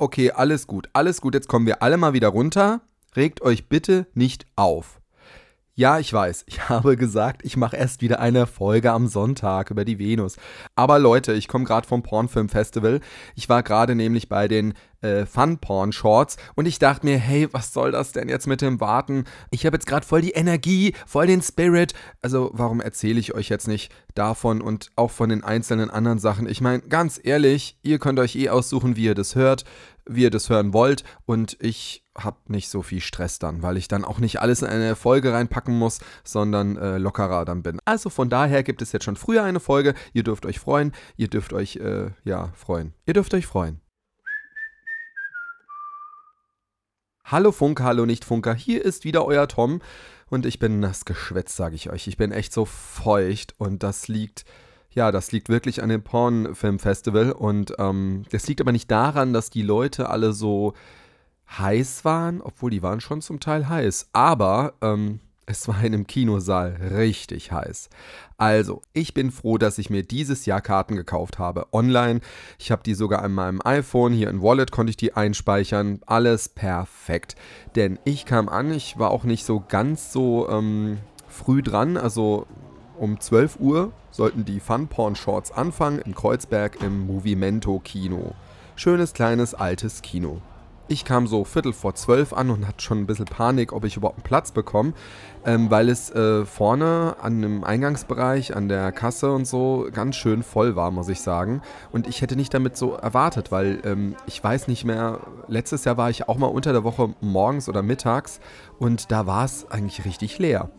Okay, 0.00 0.30
alles 0.30 0.66
gut, 0.66 0.88
alles 0.94 1.20
gut. 1.20 1.34
Jetzt 1.34 1.46
kommen 1.46 1.66
wir 1.66 1.82
alle 1.82 1.98
mal 1.98 2.14
wieder 2.14 2.28
runter. 2.28 2.80
Regt 3.16 3.42
euch 3.42 3.68
bitte 3.68 4.06
nicht 4.14 4.46
auf. 4.56 4.98
Ja, 5.74 5.98
ich 5.98 6.12
weiß, 6.12 6.44
ich 6.46 6.68
habe 6.68 6.96
gesagt, 6.96 7.42
ich 7.44 7.56
mache 7.56 7.76
erst 7.76 8.02
wieder 8.02 8.20
eine 8.20 8.46
Folge 8.46 8.92
am 8.92 9.06
Sonntag 9.06 9.70
über 9.70 9.84
die 9.84 9.98
Venus. 9.98 10.36
Aber 10.74 10.98
Leute, 10.98 11.32
ich 11.32 11.48
komme 11.48 11.64
gerade 11.64 11.86
vom 11.86 12.02
Pornfilm 12.02 12.48
Festival. 12.48 13.00
Ich 13.34 13.48
war 13.48 13.62
gerade 13.62 13.94
nämlich 13.94 14.28
bei 14.28 14.48
den 14.48 14.74
äh, 15.00 15.24
Fun-Porn-Shorts 15.24 16.36
und 16.54 16.66
ich 16.66 16.78
dachte 16.78 17.06
mir, 17.06 17.18
hey, 17.18 17.48
was 17.52 17.72
soll 17.72 17.92
das 17.92 18.12
denn 18.12 18.28
jetzt 18.28 18.46
mit 18.46 18.60
dem 18.60 18.80
Warten? 18.80 19.24
Ich 19.50 19.64
habe 19.64 19.76
jetzt 19.76 19.86
gerade 19.86 20.04
voll 20.04 20.20
die 20.20 20.32
Energie, 20.32 20.94
voll 21.06 21.26
den 21.26 21.40
Spirit. 21.40 21.94
Also 22.20 22.50
warum 22.52 22.80
erzähle 22.80 23.20
ich 23.20 23.34
euch 23.34 23.48
jetzt 23.48 23.68
nicht 23.68 23.92
davon 24.14 24.60
und 24.60 24.90
auch 24.96 25.10
von 25.10 25.30
den 25.30 25.44
einzelnen 25.44 25.88
anderen 25.88 26.18
Sachen? 26.18 26.46
Ich 26.46 26.60
meine, 26.60 26.82
ganz 26.82 27.18
ehrlich, 27.22 27.78
ihr 27.82 27.98
könnt 27.98 28.18
euch 28.18 28.36
eh 28.36 28.50
aussuchen, 28.50 28.96
wie 28.96 29.04
ihr 29.04 29.14
das 29.14 29.34
hört 29.34 29.64
wie 30.10 30.22
ihr 30.22 30.30
das 30.30 30.50
hören 30.50 30.72
wollt. 30.72 31.04
Und 31.24 31.56
ich 31.60 32.04
habe 32.16 32.38
nicht 32.48 32.68
so 32.68 32.82
viel 32.82 33.00
Stress 33.00 33.38
dann, 33.38 33.62
weil 33.62 33.76
ich 33.76 33.88
dann 33.88 34.04
auch 34.04 34.18
nicht 34.18 34.40
alles 34.40 34.62
in 34.62 34.68
eine 34.68 34.96
Folge 34.96 35.32
reinpacken 35.32 35.78
muss, 35.78 36.00
sondern 36.24 36.76
äh, 36.76 36.98
lockerer 36.98 37.44
dann 37.44 37.62
bin. 37.62 37.78
Also 37.84 38.10
von 38.10 38.28
daher 38.28 38.62
gibt 38.62 38.82
es 38.82 38.92
jetzt 38.92 39.04
schon 39.04 39.16
früher 39.16 39.44
eine 39.44 39.60
Folge. 39.60 39.94
Ihr 40.12 40.24
dürft 40.24 40.46
euch 40.46 40.58
freuen. 40.58 40.92
Ihr 41.16 41.28
dürft 41.28 41.52
euch, 41.52 41.76
äh, 41.76 42.10
ja, 42.24 42.52
freuen. 42.54 42.94
Ihr 43.06 43.14
dürft 43.14 43.32
euch 43.34 43.46
freuen. 43.46 43.80
Hallo 47.24 47.52
Funker, 47.52 47.84
hallo 47.84 48.06
Nicht-Funker, 48.06 48.54
hier 48.54 48.84
ist 48.84 49.04
wieder 49.04 49.24
euer 49.24 49.46
Tom 49.46 49.80
und 50.30 50.46
ich 50.46 50.58
bin 50.58 50.80
nass 50.80 51.04
geschwätzt, 51.04 51.54
sage 51.54 51.76
ich 51.76 51.88
euch. 51.88 52.08
Ich 52.08 52.16
bin 52.16 52.32
echt 52.32 52.52
so 52.52 52.64
feucht 52.64 53.54
und 53.56 53.84
das 53.84 54.08
liegt 54.08 54.44
ja, 54.92 55.12
das 55.12 55.32
liegt 55.32 55.48
wirklich 55.48 55.82
an 55.82 55.88
dem 55.88 56.02
Pornfilmfestival 56.02 57.32
und 57.32 57.74
ähm, 57.78 58.24
das 58.30 58.46
liegt 58.48 58.60
aber 58.60 58.72
nicht 58.72 58.90
daran, 58.90 59.32
dass 59.32 59.50
die 59.50 59.62
Leute 59.62 60.08
alle 60.08 60.32
so 60.32 60.74
heiß 61.58 62.04
waren, 62.04 62.40
obwohl 62.40 62.70
die 62.70 62.82
waren 62.82 63.00
schon 63.00 63.22
zum 63.22 63.40
Teil 63.40 63.68
heiß, 63.68 64.10
aber 64.12 64.74
ähm, 64.80 65.20
es 65.50 65.66
war 65.66 65.80
in 65.80 65.92
einem 65.92 66.06
Kinosaal 66.06 66.76
richtig 66.94 67.50
heiß. 67.50 67.88
Also, 68.38 68.82
ich 68.92 69.14
bin 69.14 69.32
froh, 69.32 69.58
dass 69.58 69.78
ich 69.78 69.90
mir 69.90 70.04
dieses 70.04 70.46
Jahr 70.46 70.60
Karten 70.60 70.94
gekauft 70.94 71.40
habe. 71.40 71.66
Online. 71.72 72.20
Ich 72.58 72.70
habe 72.70 72.84
die 72.84 72.94
sogar 72.94 73.22
an 73.22 73.32
meinem 73.32 73.60
iPhone. 73.64 74.12
Hier 74.12 74.30
in 74.30 74.42
Wallet 74.42 74.70
konnte 74.70 74.90
ich 74.90 74.96
die 74.96 75.14
einspeichern. 75.14 76.00
Alles 76.06 76.48
perfekt. 76.48 77.34
Denn 77.74 77.98
ich 78.04 78.26
kam 78.26 78.48
an, 78.48 78.72
ich 78.72 78.98
war 78.98 79.10
auch 79.10 79.24
nicht 79.24 79.44
so 79.44 79.62
ganz 79.68 80.12
so 80.12 80.48
ähm, 80.48 80.98
früh 81.28 81.62
dran. 81.62 81.96
Also 81.96 82.46
um 83.00 83.18
12 83.18 83.58
Uhr 83.60 83.92
sollten 84.10 84.44
die 84.44 84.60
Fun-Porn-Shorts 84.60 85.52
anfangen 85.52 86.00
in 86.00 86.14
Kreuzberg 86.14 86.82
im 86.82 87.06
Movimento 87.06 87.80
Kino. 87.82 88.34
Schönes 88.76 89.14
kleines 89.14 89.54
altes 89.54 90.02
Kino. 90.02 90.42
Ich 90.86 91.04
kam 91.04 91.26
so 91.26 91.44
Viertel 91.44 91.72
vor 91.72 91.94
zwölf 91.94 92.32
an 92.32 92.50
und 92.50 92.66
hatte 92.66 92.82
schon 92.82 92.98
ein 92.98 93.06
bisschen 93.06 93.24
Panik, 93.24 93.72
ob 93.72 93.84
ich 93.84 93.96
überhaupt 93.96 94.18
einen 94.18 94.24
Platz 94.24 94.50
bekomme, 94.50 94.92
ähm, 95.46 95.70
weil 95.70 95.88
es 95.88 96.10
äh, 96.10 96.44
vorne 96.44 97.16
an 97.22 97.40
dem 97.40 97.64
Eingangsbereich, 97.64 98.54
an 98.54 98.68
der 98.68 98.92
Kasse 98.92 99.32
und 99.32 99.46
so 99.46 99.86
ganz 99.92 100.16
schön 100.16 100.42
voll 100.42 100.76
war, 100.76 100.90
muss 100.90 101.08
ich 101.08 101.20
sagen. 101.20 101.62
Und 101.92 102.06
ich 102.06 102.20
hätte 102.20 102.36
nicht 102.36 102.52
damit 102.52 102.76
so 102.76 102.94
erwartet, 102.94 103.50
weil 103.50 103.80
ähm, 103.84 104.16
ich 104.26 104.42
weiß 104.42 104.66
nicht 104.68 104.84
mehr, 104.84 105.20
letztes 105.46 105.84
Jahr 105.84 105.96
war 105.96 106.10
ich 106.10 106.28
auch 106.28 106.36
mal 106.36 106.48
unter 106.48 106.72
der 106.72 106.84
Woche 106.84 107.14
morgens 107.20 107.68
oder 107.68 107.82
mittags 107.82 108.40
und 108.78 109.10
da 109.10 109.26
war 109.26 109.44
es 109.44 109.70
eigentlich 109.70 110.04
richtig 110.04 110.38
leer. 110.38 110.70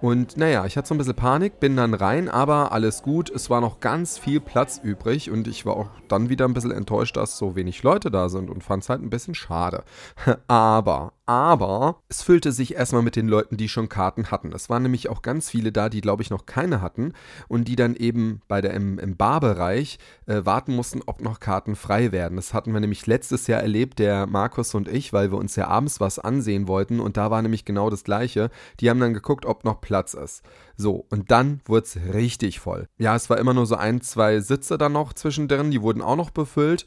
Und 0.00 0.36
naja, 0.36 0.64
ich 0.64 0.76
hatte 0.76 0.88
so 0.88 0.94
ein 0.94 0.98
bisschen 0.98 1.16
Panik, 1.16 1.58
bin 1.58 1.76
dann 1.76 1.94
rein, 1.94 2.28
aber 2.28 2.70
alles 2.72 3.02
gut. 3.02 3.30
Es 3.30 3.50
war 3.50 3.60
noch 3.60 3.80
ganz 3.80 4.16
viel 4.16 4.40
Platz 4.40 4.80
übrig 4.82 5.30
und 5.30 5.48
ich 5.48 5.66
war 5.66 5.76
auch 5.76 5.90
dann 6.06 6.28
wieder 6.28 6.44
ein 6.44 6.54
bisschen 6.54 6.70
enttäuscht, 6.70 7.16
dass 7.16 7.36
so 7.36 7.56
wenig 7.56 7.82
Leute 7.82 8.10
da 8.10 8.28
sind 8.28 8.48
und 8.48 8.62
fand 8.62 8.84
es 8.84 8.88
halt 8.88 9.02
ein 9.02 9.10
bisschen 9.10 9.34
schade. 9.34 9.82
aber, 10.46 11.12
aber 11.28 12.00
es 12.08 12.22
füllte 12.22 12.52
sich 12.52 12.74
erstmal 12.74 13.02
mit 13.02 13.14
den 13.14 13.28
Leuten, 13.28 13.58
die 13.58 13.68
schon 13.68 13.90
Karten 13.90 14.30
hatten. 14.30 14.50
Es 14.54 14.70
waren 14.70 14.82
nämlich 14.82 15.10
auch 15.10 15.20
ganz 15.20 15.50
viele 15.50 15.72
da, 15.72 15.90
die 15.90 16.00
glaube 16.00 16.22
ich 16.22 16.30
noch 16.30 16.46
keine 16.46 16.80
hatten 16.80 17.12
und 17.48 17.68
die 17.68 17.76
dann 17.76 17.94
eben 17.96 18.40
bei 18.48 18.62
der 18.62 18.72
im, 18.72 18.98
im 18.98 19.14
Barbereich 19.14 19.98
äh, 20.24 20.46
warten 20.46 20.74
mussten, 20.74 21.02
ob 21.04 21.20
noch 21.20 21.38
Karten 21.38 21.76
frei 21.76 22.12
werden. 22.12 22.36
Das 22.36 22.54
hatten 22.54 22.72
wir 22.72 22.80
nämlich 22.80 23.06
letztes 23.06 23.46
Jahr 23.46 23.60
erlebt, 23.60 23.98
der 23.98 24.26
Markus 24.26 24.74
und 24.74 24.88
ich, 24.88 25.12
weil 25.12 25.30
wir 25.30 25.36
uns 25.36 25.54
ja 25.54 25.68
abends 25.68 26.00
was 26.00 26.18
ansehen 26.18 26.66
wollten 26.66 26.98
und 26.98 27.18
da 27.18 27.30
war 27.30 27.42
nämlich 27.42 27.66
genau 27.66 27.90
das 27.90 28.04
gleiche. 28.04 28.48
Die 28.80 28.88
haben 28.88 29.00
dann 29.00 29.12
geguckt, 29.12 29.44
ob 29.44 29.64
noch 29.64 29.82
Platz 29.82 30.14
ist. 30.14 30.42
So, 30.78 31.04
und 31.10 31.30
dann 31.30 31.60
wurde 31.66 31.84
es 31.84 32.14
richtig 32.14 32.58
voll. 32.58 32.88
Ja, 32.96 33.14
es 33.14 33.28
war 33.28 33.36
immer 33.36 33.52
nur 33.52 33.66
so 33.66 33.76
ein, 33.76 34.00
zwei 34.00 34.40
Sitze 34.40 34.78
dann 34.78 34.92
noch 34.92 35.12
zwischendrin, 35.12 35.70
die 35.70 35.82
wurden 35.82 36.00
auch 36.00 36.16
noch 36.16 36.30
befüllt 36.30 36.86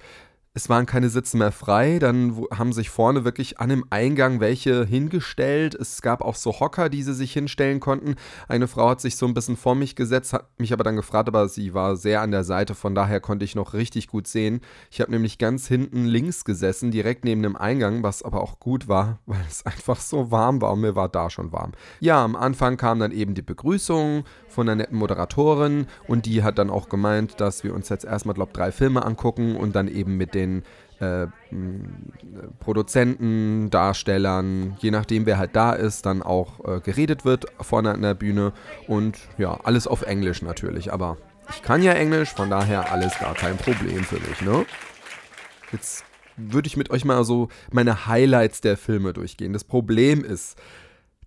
es 0.53 0.67
waren 0.67 0.85
keine 0.85 1.09
Sitze 1.09 1.37
mehr 1.37 1.53
frei. 1.53 1.97
Dann 1.99 2.45
haben 2.53 2.73
sich 2.73 2.89
vorne 2.89 3.23
wirklich 3.23 3.59
an 3.59 3.69
dem 3.69 3.85
Eingang 3.89 4.41
welche 4.41 4.85
hingestellt. 4.85 5.75
Es 5.75 6.01
gab 6.01 6.21
auch 6.21 6.35
so 6.35 6.59
Hocker, 6.59 6.89
die 6.89 7.03
sie 7.03 7.13
sich 7.13 7.31
hinstellen 7.31 7.79
konnten. 7.79 8.15
Eine 8.49 8.67
Frau 8.67 8.89
hat 8.89 8.99
sich 8.99 9.15
so 9.15 9.25
ein 9.25 9.33
bisschen 9.33 9.55
vor 9.55 9.75
mich 9.75 9.95
gesetzt, 9.95 10.33
hat 10.33 10.49
mich 10.57 10.73
aber 10.73 10.83
dann 10.83 10.97
gefragt, 10.97 11.29
aber 11.29 11.47
sie 11.47 11.73
war 11.73 11.95
sehr 11.95 12.21
an 12.21 12.31
der 12.31 12.43
Seite, 12.43 12.75
von 12.75 12.95
daher 12.95 13.21
konnte 13.21 13.45
ich 13.45 13.55
noch 13.55 13.73
richtig 13.73 14.07
gut 14.07 14.27
sehen. 14.27 14.59
Ich 14.89 14.99
habe 14.99 15.11
nämlich 15.11 15.37
ganz 15.37 15.67
hinten 15.67 16.05
links 16.05 16.43
gesessen, 16.43 16.91
direkt 16.91 17.23
neben 17.23 17.43
dem 17.43 17.55
Eingang, 17.55 18.03
was 18.03 18.21
aber 18.21 18.41
auch 18.41 18.59
gut 18.59 18.89
war, 18.89 19.19
weil 19.25 19.45
es 19.47 19.65
einfach 19.65 20.01
so 20.01 20.31
warm 20.31 20.61
war 20.61 20.73
und 20.73 20.81
mir 20.81 20.95
war 20.95 21.07
da 21.07 21.29
schon 21.29 21.53
warm. 21.53 21.71
Ja, 22.01 22.23
am 22.25 22.35
Anfang 22.35 22.75
kam 22.75 22.99
dann 22.99 23.13
eben 23.13 23.35
die 23.35 23.41
Begrüßung 23.41 24.25
von 24.49 24.67
einer 24.67 24.75
netten 24.75 24.97
Moderatorin 24.97 25.87
und 26.07 26.25
die 26.25 26.43
hat 26.43 26.57
dann 26.57 26.69
auch 26.69 26.89
gemeint, 26.89 27.39
dass 27.39 27.63
wir 27.63 27.73
uns 27.73 27.87
jetzt 27.87 28.03
erstmal, 28.03 28.35
glaube 28.35 28.49
ich, 28.51 28.57
drei 28.57 28.71
Filme 28.73 29.05
angucken 29.05 29.55
und 29.55 29.75
dann 29.75 29.87
eben 29.87 30.17
mit 30.17 30.33
den 30.33 30.40
äh, 30.99 31.27
Produzenten, 32.59 33.69
Darstellern, 33.69 34.77
je 34.79 34.91
nachdem 34.91 35.25
wer 35.25 35.37
halt 35.37 35.55
da 35.55 35.73
ist, 35.73 36.05
dann 36.05 36.21
auch 36.21 36.63
äh, 36.65 36.79
geredet 36.79 37.25
wird 37.25 37.45
vorne 37.59 37.91
an 37.91 38.01
der 38.01 38.13
Bühne 38.13 38.53
und 38.87 39.17
ja, 39.37 39.59
alles 39.63 39.87
auf 39.87 40.03
Englisch 40.03 40.41
natürlich, 40.41 40.93
aber 40.93 41.17
ich 41.49 41.61
kann 41.63 41.81
ja 41.81 41.93
Englisch, 41.93 42.33
von 42.33 42.49
daher 42.49 42.91
alles 42.91 43.17
gar 43.19 43.33
kein 43.33 43.57
Problem 43.57 44.03
für 44.03 44.19
mich, 44.19 44.41
ne? 44.41 44.65
Jetzt 45.71 46.05
würde 46.37 46.67
ich 46.67 46.77
mit 46.77 46.89
euch 46.91 47.05
mal 47.05 47.23
so 47.23 47.49
meine 47.71 48.07
Highlights 48.07 48.61
der 48.61 48.77
Filme 48.77 49.13
durchgehen. 49.13 49.53
Das 49.53 49.63
Problem 49.63 50.23
ist, 50.23 50.57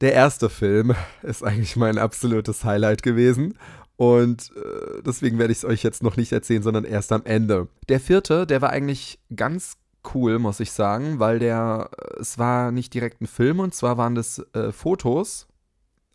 der 0.01 0.13
erste 0.13 0.49
Film 0.49 0.95
ist 1.23 1.43
eigentlich 1.43 1.77
mein 1.77 1.99
absolutes 1.99 2.65
Highlight 2.65 3.03
gewesen. 3.03 3.59
Und 3.97 4.53
äh, 4.57 5.03
deswegen 5.05 5.39
werde 5.39 5.53
ich 5.53 5.59
es 5.59 5.65
euch 5.65 5.83
jetzt 5.83 6.03
noch 6.03 6.17
nicht 6.17 6.33
erzählen, 6.33 6.63
sondern 6.63 6.85
erst 6.85 7.13
am 7.13 7.25
Ende. 7.25 7.69
Der 7.89 8.01
vierte, 8.01 8.47
der 8.47 8.61
war 8.61 8.71
eigentlich 8.71 9.21
ganz 9.35 9.77
cool, 10.15 10.39
muss 10.39 10.61
ich 10.61 10.73
sagen, 10.73 11.21
weil 11.21 11.39
der, 11.39 11.91
äh, 11.97 12.21
es 12.21 12.39
war 12.39 12.73
nicht 12.73 12.93
direkt 12.93 13.21
ein 13.21 13.27
Film 13.27 13.61
und 13.61 13.75
zwar 13.75 13.97
waren 13.97 14.15
das 14.15 14.45
äh, 14.53 14.73
Fotos 14.73 15.47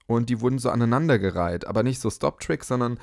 und 0.08 0.30
die 0.30 0.42
wurden 0.42 0.60
so 0.60 0.70
aneinandergereiht, 0.70 1.66
aber 1.66 1.84
nicht 1.84 2.02
so 2.02 2.10
Stop-Trick, 2.10 2.64
sondern 2.64 3.00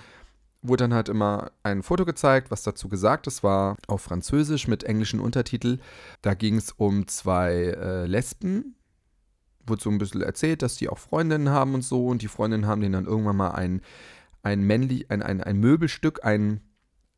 wurde 0.63 0.85
dann 0.85 0.95
halt 0.95 1.09
immer 1.09 1.53
ein 1.63 1.83
Foto 1.83 2.05
gezeigt, 2.05 2.51
was 2.51 2.63
dazu 2.63 2.89
gesagt 2.89 3.27
ist, 3.27 3.43
war 3.43 3.77
auf 3.87 4.03
Französisch 4.03 4.69
mit 4.69 4.85
englischen 4.85 5.21
Untertitel. 5.21 5.79
Da 6.23 6.35
ging 6.35 6.57
es 6.57 6.73
um 6.73 7.07
zwei 7.07 7.53
äh, 7.53 8.07
Lesben, 8.07 8.75
wurde 9.67 9.83
so 9.83 9.91
ein 9.91 9.99
bisschen 9.99 10.23
erzählt, 10.23 10.63
dass 10.63 10.77
die 10.77 10.89
auch 10.89 10.99
Freundinnen 10.99 11.51
haben 11.51 11.75
und 11.75 11.83
so. 11.83 12.07
Und 12.07 12.23
die 12.23 12.29
Freundinnen 12.29 12.67
haben 12.67 12.81
denen 12.81 12.95
dann 12.95 13.07
irgendwann 13.07 13.37
mal 13.37 13.51
ein, 13.51 13.83
ein, 14.47 14.63
männlich, 14.63 15.11
ein, 15.11 15.23
ein, 15.23 15.43
ein 15.43 15.59
Möbelstück, 15.59 16.25
ein, 16.25 16.61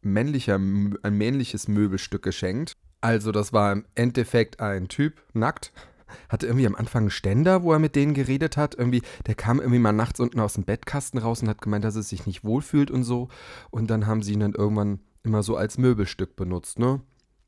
männlicher, 0.01 0.55
ein 0.55 1.19
männliches 1.19 1.69
Möbelstück 1.69 2.23
geschenkt. 2.23 2.73
Also 3.03 3.33
das 3.33 3.53
war 3.53 3.71
im 3.71 3.85
Endeffekt 3.95 4.61
ein 4.61 4.89
Typ, 4.89 5.23
nackt, 5.35 5.73
hatte 6.31 6.47
irgendwie 6.47 6.67
am 6.67 6.75
Anfang 6.75 7.03
einen 7.03 7.11
Ständer, 7.11 7.63
wo 7.63 7.73
er 7.75 7.79
mit 7.79 7.97
denen 7.97 8.15
geredet 8.15 8.57
hat. 8.57 8.75
Irgendwie, 8.77 9.03
der 9.27 9.35
kam 9.35 9.61
irgendwie 9.61 9.79
mal 9.79 9.93
nachts 9.93 10.21
unten 10.21 10.41
aus 10.41 10.55
dem 10.55 10.65
Bettkasten 10.65 11.19
raus 11.19 11.43
und 11.43 11.51
hat 11.51 11.61
gemeint, 11.61 11.85
dass 11.85 11.97
er 11.97 12.03
sich 12.03 12.27
nicht 12.27 12.45
wohlfühlt 12.45 12.91
und 12.91 13.05
so. 13.05 13.29
Und 13.71 13.91
dann 13.91 14.07
haben 14.07 14.23
sie 14.23 14.33
ihn 14.33 14.41
dann 14.41 14.55
irgendwann 14.55 15.01
immer 15.23 15.43
so 15.43 15.55
als 15.55 15.77
Möbelstück 15.77 16.35
benutzt, 16.35 16.79
ne? 16.79 17.03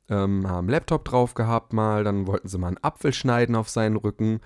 Ähm, 0.09 0.47
haben 0.47 0.69
Laptop 0.69 1.05
drauf 1.05 1.33
gehabt 1.33 1.73
mal, 1.73 2.03
dann 2.03 2.27
wollten 2.27 2.47
sie 2.47 2.57
mal 2.59 2.67
einen 2.67 2.83
Apfel 2.83 3.13
schneiden 3.13 3.55
auf 3.55 3.69
seinen 3.69 3.95
Rücken 3.95 4.41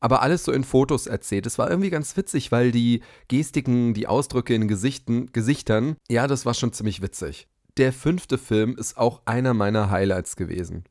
aber 0.00 0.22
alles 0.22 0.44
so 0.44 0.52
in 0.52 0.64
Fotos 0.64 1.06
erzählt. 1.06 1.46
Es 1.46 1.58
war 1.58 1.70
irgendwie 1.70 1.90
ganz 1.90 2.16
witzig, 2.16 2.50
weil 2.50 2.72
die 2.72 3.02
Gestiken, 3.28 3.94
die 3.94 4.06
Ausdrücke 4.06 4.54
in 4.54 4.66
Gesichten, 4.66 5.30
Gesichtern, 5.32 5.96
ja, 6.08 6.26
das 6.26 6.46
war 6.46 6.54
schon 6.54 6.72
ziemlich 6.72 7.02
witzig. 7.02 7.46
Der 7.76 7.92
fünfte 7.92 8.38
Film 8.38 8.76
ist 8.76 8.96
auch 8.96 9.22
einer 9.26 9.54
meiner 9.54 9.90
Highlights 9.90 10.36
gewesen. 10.36 10.84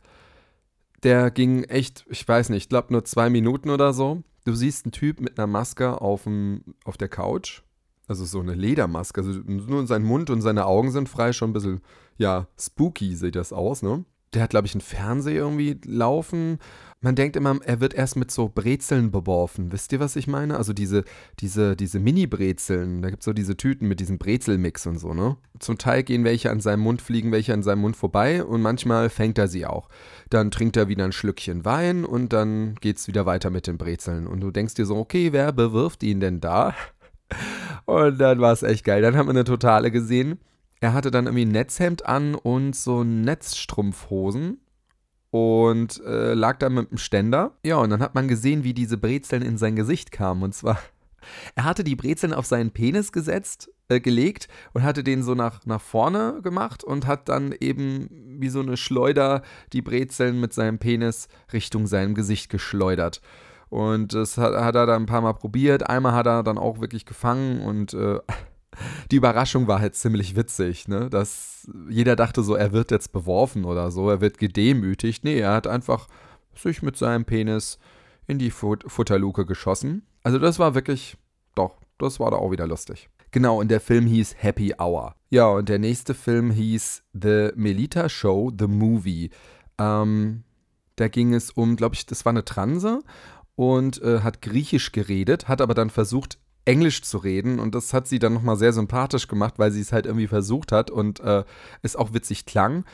Der 1.04 1.32
ging 1.32 1.64
echt, 1.64 2.06
ich 2.10 2.26
weiß 2.28 2.50
nicht, 2.50 2.64
ich 2.64 2.70
glaube 2.70 2.94
nur 2.94 3.04
zwei 3.04 3.30
Minuten 3.30 3.70
oder 3.70 3.94
so. 3.94 4.24
Du 4.46 4.54
siehst 4.54 4.86
einen 4.86 4.92
Typ 4.92 5.20
mit 5.20 5.38
einer 5.38 5.48
Maske 5.48 6.02
auf, 6.02 6.24
dem, 6.24 6.64
auf 6.86 6.98
der 6.98 7.10
Couch. 7.10 7.62
Also 8.08 8.26
so 8.26 8.40
eine 8.40 8.56
Ledermaske. 8.56 9.22
Also 9.22 9.40
nur 9.46 9.86
sein 9.88 10.04
Mund 10.04 10.30
und 10.30 10.42
seine 10.42 10.66
Augen 10.66 10.92
sind 10.92 11.10
frei, 11.10 11.34
schon 11.34 11.52
ein 11.52 11.54
bisschen, 11.54 11.82
ja, 12.18 12.48
spooky 12.58 13.16
sieht 13.16 13.36
das 13.36 13.54
aus, 13.54 13.82
ne? 13.82 14.04
Der 14.34 14.44
hat, 14.44 14.52
glaube 14.52 14.68
ich, 14.68 14.74
einen 14.74 14.82
Fernseher 14.82 15.36
irgendwie 15.36 15.80
laufen. 15.86 16.60
Man 17.02 17.16
denkt 17.16 17.36
immer, 17.36 17.58
er 17.64 17.80
wird 17.80 17.94
erst 17.94 18.18
mit 18.18 18.30
so 18.30 18.50
Brezeln 18.50 19.10
beworfen. 19.10 19.72
Wisst 19.72 19.94
ihr, 19.94 20.00
was 20.00 20.18
ich 20.18 20.28
meine? 20.28 20.58
Also 20.58 20.74
diese, 20.74 21.06
diese, 21.40 21.76
diese 21.76 22.00
Mini-Brezeln. 22.00 23.02
Da 23.02 23.10
gibt 23.10 23.22
es 23.22 23.26
so 23.26 23.34
diese 23.34 23.56
Tüten 23.56 23.88
mit 23.88 24.02
diesem 24.02 24.18
Brezelmix 24.18 24.86
und 24.86 24.98
so, 25.00 25.14
ne? 25.14 25.38
Zum 25.60 25.78
Teil 25.78 26.04
gehen 26.04 26.26
welche 26.26 26.52
an 26.52 26.60
seinem 26.60 26.82
Mund, 26.82 27.02
fliegen 27.02 27.32
welche 27.32 27.54
an 27.54 27.64
seinem 27.64 27.80
Mund 27.80 27.96
vorbei 27.96 28.44
und 28.44 28.62
manchmal 28.62 29.10
fängt 29.10 29.38
er 29.38 29.48
sie 29.48 29.66
auch. 29.66 29.88
Dann 30.30 30.52
trinkt 30.52 30.76
er 30.76 30.90
wieder 30.90 31.06
ein 31.06 31.14
Schlückchen 31.14 31.64
Wein 31.64 32.04
und 32.04 32.34
dann 32.34 32.76
geht 32.76 32.98
es 32.98 33.08
wieder 33.08 33.26
weiter 33.26 33.50
mit 33.50 33.66
den 33.66 33.78
Brezeln. 33.78 34.28
Und 34.28 34.42
du 34.42 34.52
denkst 34.52 34.74
dir 34.76 34.86
so, 34.86 34.98
okay, 34.98 35.32
wer 35.32 35.54
bewirft 35.54 36.04
ihn 36.04 36.20
denn 36.20 36.42
da? 36.42 36.76
Und 37.86 38.20
dann 38.20 38.40
war 38.40 38.54
es 38.54 38.64
echt 38.64 38.84
geil. 38.84 39.02
Dann 39.02 39.16
haben 39.16 39.28
wir 39.28 39.32
eine 39.32 39.44
Totale 39.44 39.90
gesehen. 39.92 40.40
Er 40.80 40.94
hatte 40.94 41.12
dann 41.12 41.26
irgendwie 41.26 41.46
ein 41.46 41.52
Netzhemd 41.52 42.06
an 42.06 42.36
und 42.36 42.76
so 42.76 43.04
Netzstrumpfhosen 43.04 44.60
und 45.32 46.02
äh, 46.06 46.34
lag 46.34 46.58
da 46.58 46.70
mit 46.70 46.90
dem 46.92 46.98
Ständer. 46.98 47.52
Ja, 47.64 47.78
und 47.78 47.90
dann 47.90 48.02
hat 48.02 48.16
man 48.16 48.28
gesehen, 48.28 48.64
wie 48.64 48.74
diese 48.74 48.98
Brezeln 48.98 49.42
in 49.42 49.58
sein 49.58 49.76
Gesicht 49.76 50.12
kamen. 50.12 50.44
Und 50.44 50.56
zwar, 50.56 50.80
er 51.56 51.66
hatte 51.66 51.84
die 51.84 51.96
Brezeln 51.96 52.34
auf 52.34 52.46
seinen 52.46 52.72
Penis 52.72 53.12
gesetzt, 53.12 53.70
äh, 53.90 54.00
gelegt 54.00 54.48
und 54.74 54.84
hatte 54.84 55.04
den 55.04 55.22
so 55.22 55.36
nach, 55.36 55.66
nach 55.66 55.82
vorne 55.82 56.40
gemacht 56.42 56.84
und 56.84 57.06
hat 57.06 57.30
dann 57.30 57.54
eben 57.60 58.38
wie 58.40 58.50
so 58.50 58.62
eine 58.62 58.78
Schleuder 58.78 59.42
die 59.74 59.82
Brezeln 59.82 60.40
mit 60.40 60.54
seinem 60.54 60.80
Penis 60.80 61.28
Richtung 61.52 61.88
seinem 61.88 62.16
Gesicht 62.16 62.50
geschleudert. 62.50 63.22
Und 63.70 64.16
das 64.16 64.38
hat, 64.38 64.56
hat 64.56 64.76
er 64.76 64.88
dann 64.88 65.04
ein 65.04 65.08
paar 65.08 65.22
Mal 65.22 65.34
probiert. 65.34 65.88
Einmal 65.88 66.14
hat 66.14 66.26
er 66.26 66.42
dann 66.42 66.58
auch 66.58 66.80
wirklich 66.80 67.06
gefangen 67.06 67.62
und 67.62 67.94
äh, 67.94 68.20
die 69.12 69.18
Überraschung 69.18 69.68
war 69.68 69.80
halt 69.80 69.96
ziemlich 69.96 70.36
witzig, 70.36 70.88
ne? 70.88 71.10
Dass 71.10 71.70
jeder 71.90 72.16
dachte 72.16 72.44
so, 72.44 72.56
er 72.56 72.72
wird 72.72 72.92
jetzt 72.92 73.12
beworfen 73.12 73.66
oder 73.66 73.92
so, 73.92 74.10
er 74.10 74.22
wird 74.22 74.38
gedemütigt. 74.38 75.24
Nee, 75.24 75.40
er 75.40 75.54
hat 75.54 75.68
einfach 75.68 76.08
sich 76.56 76.82
mit 76.82 76.98
seinem 76.98 77.26
Penis 77.26 77.80
in 78.28 78.40
die 78.40 78.52
Fut 78.52 78.84
Futterluke 78.88 79.46
geschossen. 79.46 80.04
Also 80.24 80.40
das 80.40 80.60
war 80.60 80.76
wirklich, 80.76 81.18
doch, 81.56 81.80
das 81.98 82.20
war 82.20 82.32
da 82.32 82.38
auch 82.38 82.52
wieder 82.52 82.68
lustig. 82.68 83.10
Genau, 83.32 83.60
und 83.60 83.70
der 83.70 83.80
Film 83.80 84.08
hieß 84.08 84.36
Happy 84.40 84.74
Hour. 84.80 85.16
Ja, 85.30 85.48
und 85.48 85.70
der 85.70 85.80
nächste 85.80 86.14
Film 86.16 86.52
hieß 86.52 87.04
The 87.14 87.50
Melita 87.56 88.10
Show, 88.10 88.52
The 88.58 88.68
Movie. 88.68 89.30
Ähm, 89.78 90.44
da 90.96 91.08
ging 91.08 91.34
es 91.34 91.52
um, 91.52 91.76
glaube 91.76 91.96
ich, 91.96 92.06
das 92.06 92.26
war 92.26 92.32
eine 92.32 92.44
Transe 92.44 93.02
und 93.56 94.02
äh, 94.02 94.22
hat 94.22 94.42
Griechisch 94.42 94.92
geredet, 94.92 95.48
hat 95.48 95.62
aber 95.62 95.74
dann 95.74 95.90
versucht, 95.90 96.40
Englisch 96.70 97.02
zu 97.02 97.18
reden 97.18 97.60
und 97.60 97.74
das 97.74 97.94
hat 97.94 98.08
sie 98.08 98.20
dann 98.20 98.34
nochmal 98.34 98.56
sehr 98.56 98.74
sympathisch 98.74 99.28
gemacht, 99.28 99.56
weil 99.58 99.72
sie 99.72 99.82
es 99.82 99.92
halt 99.92 100.06
irgendwie 100.06 100.28
versucht 100.28 100.72
hat 100.72 100.92
und 100.92 101.20
äh, 101.20 101.44
es 101.82 101.96
auch 101.96 102.14
witzig 102.14 102.46
klang. 102.46 102.86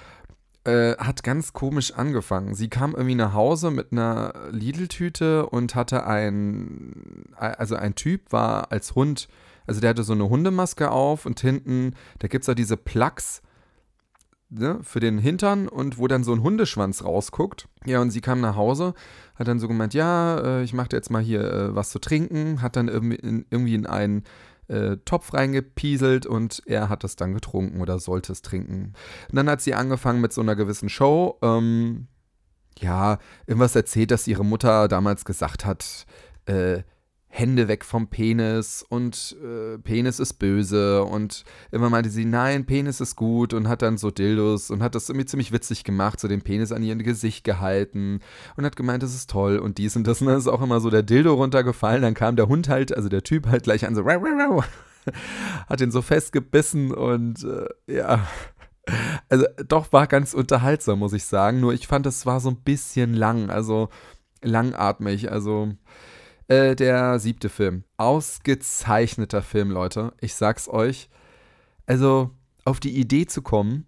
Äh, 0.63 0.95
hat 0.97 1.23
ganz 1.23 1.51
komisch 1.51 1.91
angefangen. 1.91 2.55
Sie 2.55 2.69
kam 2.69 2.93
irgendwie 2.93 3.15
nach 3.15 3.33
Hause 3.33 3.71
mit 3.71 3.91
einer 3.91 4.33
Lidl-Tüte 4.49 5.45
und 5.45 5.75
hatte 5.75 6.07
ein, 6.07 7.25
also 7.35 7.75
ein 7.75 7.95
Typ 7.95 8.31
war 8.31 8.71
als 8.71 8.95
Hund, 8.95 9.27
also 9.67 9.81
der 9.81 9.89
hatte 9.89 10.03
so 10.03 10.13
eine 10.13 10.29
Hundemaske 10.29 10.89
auf 10.89 11.25
und 11.25 11.41
hinten, 11.41 11.95
da 12.19 12.29
gibt 12.29 12.43
es 12.43 12.49
auch 12.49 12.55
diese 12.55 12.77
Plugs, 12.77 13.41
ne, 14.49 14.79
für 14.83 14.99
den 14.99 15.17
Hintern 15.17 15.67
und 15.67 15.97
wo 15.97 16.07
dann 16.07 16.23
so 16.23 16.33
ein 16.33 16.43
Hundeschwanz 16.43 17.03
rausguckt. 17.03 17.67
Ja, 17.85 18.01
und 18.01 18.11
sie 18.11 18.21
kam 18.21 18.41
nach 18.41 18.55
Hause, 18.55 18.93
hat 19.35 19.47
dann 19.47 19.59
so 19.59 19.67
gemeint, 19.67 19.93
ja, 19.93 20.37
äh, 20.37 20.63
ich 20.63 20.73
mache 20.73 20.89
jetzt 20.91 21.09
mal 21.09 21.21
hier 21.21 21.41
äh, 21.41 21.75
was 21.75 21.89
zu 21.89 21.99
trinken, 21.99 22.61
hat 22.61 22.75
dann 22.75 22.87
irgendwie 22.87 23.15
in, 23.15 23.45
irgendwie 23.49 23.75
in 23.75 23.85
einen 23.85 24.23
äh, 24.67 24.97
Topf 25.05 25.33
reingepieselt 25.33 26.25
und 26.25 26.63
er 26.65 26.89
hat 26.89 27.03
es 27.03 27.15
dann 27.15 27.33
getrunken 27.33 27.81
oder 27.81 27.99
sollte 27.99 28.31
es 28.31 28.41
trinken. 28.41 28.93
Und 29.29 29.35
dann 29.35 29.49
hat 29.49 29.61
sie 29.61 29.75
angefangen 29.75 30.21
mit 30.21 30.33
so 30.33 30.41
einer 30.41 30.55
gewissen 30.55 30.89
Show, 30.89 31.37
ähm, 31.41 32.07
ja, 32.79 33.19
irgendwas 33.47 33.75
erzählt, 33.75 34.11
dass 34.11 34.27
ihre 34.27 34.43
Mutter 34.43 34.87
damals 34.87 35.23
gesagt 35.23 35.65
hat, 35.65 36.05
äh, 36.45 36.83
Hände 37.37 37.67
weg 37.67 37.83
vom 37.83 38.07
Penis 38.07 38.85
und 38.87 39.35
äh, 39.43 39.77
Penis 39.79 40.21
ist 40.21 40.35
böse 40.35 41.03
und 41.03 41.43
immer 41.69 41.89
meinte 41.89 42.09
sie, 42.09 42.23
nein, 42.23 42.65
Penis 42.65 43.01
ist 43.01 43.17
gut 43.17 43.53
und 43.53 43.67
hat 43.67 43.81
dann 43.81 43.97
so 43.97 44.09
Dildos 44.09 44.71
und 44.71 44.81
hat 44.81 44.95
das 44.95 45.09
irgendwie 45.09 45.25
ziemlich 45.25 45.51
witzig 45.51 45.83
gemacht, 45.83 46.17
so 46.17 46.29
den 46.29 46.41
Penis 46.41 46.71
an 46.71 46.81
ihr 46.81 46.95
Gesicht 46.95 47.43
gehalten 47.43 48.21
und 48.55 48.63
hat 48.63 48.77
gemeint, 48.77 49.03
das 49.03 49.13
ist 49.13 49.29
toll 49.29 49.57
und 49.59 49.79
dies 49.79 49.97
und 49.97 50.07
das. 50.07 50.21
Und 50.21 50.27
dann 50.27 50.37
ist 50.37 50.47
auch 50.47 50.61
immer 50.61 50.79
so 50.79 50.89
der 50.89 51.03
Dildo 51.03 51.33
runtergefallen, 51.33 52.01
dann 52.01 52.13
kam 52.13 52.37
der 52.37 52.47
Hund 52.47 52.69
halt, 52.69 52.95
also 52.95 53.09
der 53.09 53.23
Typ 53.23 53.47
halt 53.47 53.63
gleich 53.63 53.85
an 53.85 53.95
so 53.95 54.05
hat 55.67 55.81
ihn 55.81 55.91
so 55.91 56.01
festgebissen 56.01 56.93
und 56.93 57.43
äh, 57.43 57.93
ja, 57.93 58.25
also 59.27 59.45
doch 59.67 59.91
war 59.91 60.07
ganz 60.07 60.33
unterhaltsam, 60.33 60.99
muss 60.99 61.11
ich 61.11 61.25
sagen, 61.25 61.59
nur 61.59 61.73
ich 61.73 61.85
fand, 61.85 62.05
es 62.05 62.25
war 62.25 62.39
so 62.39 62.49
ein 62.49 62.61
bisschen 62.63 63.13
lang, 63.13 63.49
also 63.49 63.89
langatmig, 64.41 65.31
also 65.31 65.73
äh, 66.47 66.75
der 66.75 67.19
siebte 67.19 67.49
Film. 67.49 67.83
Ausgezeichneter 67.97 69.41
Film, 69.41 69.71
Leute. 69.71 70.13
Ich 70.21 70.35
sag's 70.35 70.67
euch. 70.67 71.09
Also, 71.85 72.31
auf 72.65 72.79
die 72.79 72.97
Idee 72.97 73.25
zu 73.25 73.41
kommen, 73.41 73.85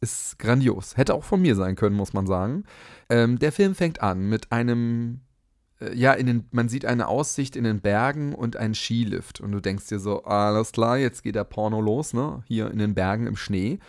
ist 0.00 0.38
grandios. 0.38 0.96
Hätte 0.96 1.14
auch 1.14 1.24
von 1.24 1.42
mir 1.42 1.56
sein 1.56 1.76
können, 1.76 1.96
muss 1.96 2.12
man 2.12 2.26
sagen. 2.26 2.64
Ähm, 3.08 3.38
der 3.38 3.52
Film 3.52 3.74
fängt 3.74 4.00
an 4.00 4.28
mit 4.28 4.52
einem, 4.52 5.20
äh, 5.80 5.94
ja, 5.94 6.12
in 6.12 6.26
den, 6.26 6.48
man 6.50 6.68
sieht 6.68 6.84
eine 6.84 7.08
Aussicht 7.08 7.56
in 7.56 7.64
den 7.64 7.80
Bergen 7.80 8.34
und 8.34 8.56
einen 8.56 8.74
Skilift. 8.74 9.40
Und 9.40 9.52
du 9.52 9.60
denkst 9.60 9.88
dir 9.88 9.98
so, 9.98 10.24
alles 10.24 10.72
klar, 10.72 10.98
jetzt 10.98 11.22
geht 11.22 11.34
der 11.34 11.44
Porno 11.44 11.80
los, 11.80 12.14
ne? 12.14 12.42
Hier 12.46 12.70
in 12.70 12.78
den 12.78 12.94
Bergen 12.94 13.26
im 13.26 13.36
Schnee. 13.36 13.80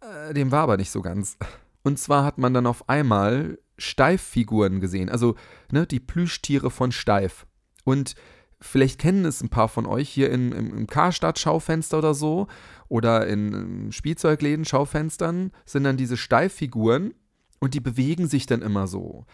Äh, 0.00 0.34
dem 0.34 0.50
war 0.52 0.62
aber 0.62 0.76
nicht 0.76 0.90
so 0.90 1.02
ganz. 1.02 1.36
Und 1.82 1.98
zwar 1.98 2.24
hat 2.24 2.38
man 2.38 2.54
dann 2.54 2.66
auf 2.66 2.88
einmal 2.88 3.58
Steif-Figuren 3.82 4.80
gesehen, 4.80 5.08
also 5.08 5.34
ne, 5.70 5.86
die 5.86 6.00
Plüschtiere 6.00 6.70
von 6.70 6.92
Steif. 6.92 7.46
Und 7.84 8.14
vielleicht 8.60 9.00
kennen 9.00 9.24
es 9.24 9.42
ein 9.42 9.48
paar 9.48 9.68
von 9.68 9.86
euch 9.86 10.08
hier 10.08 10.30
in, 10.30 10.52
im, 10.52 10.78
im 10.78 10.86
Karstadt-Schaufenster 10.86 11.98
oder 11.98 12.14
so 12.14 12.46
oder 12.88 13.26
in, 13.26 13.90
Spielzeugläden, 13.90 14.64
Schaufenstern, 14.64 15.50
sind 15.64 15.84
dann 15.84 15.96
diese 15.96 16.16
Steiffiguren 16.16 17.14
und 17.58 17.74
die 17.74 17.80
bewegen 17.80 18.28
sich 18.28 18.46
dann 18.46 18.62
immer 18.62 18.86
so. 18.86 19.26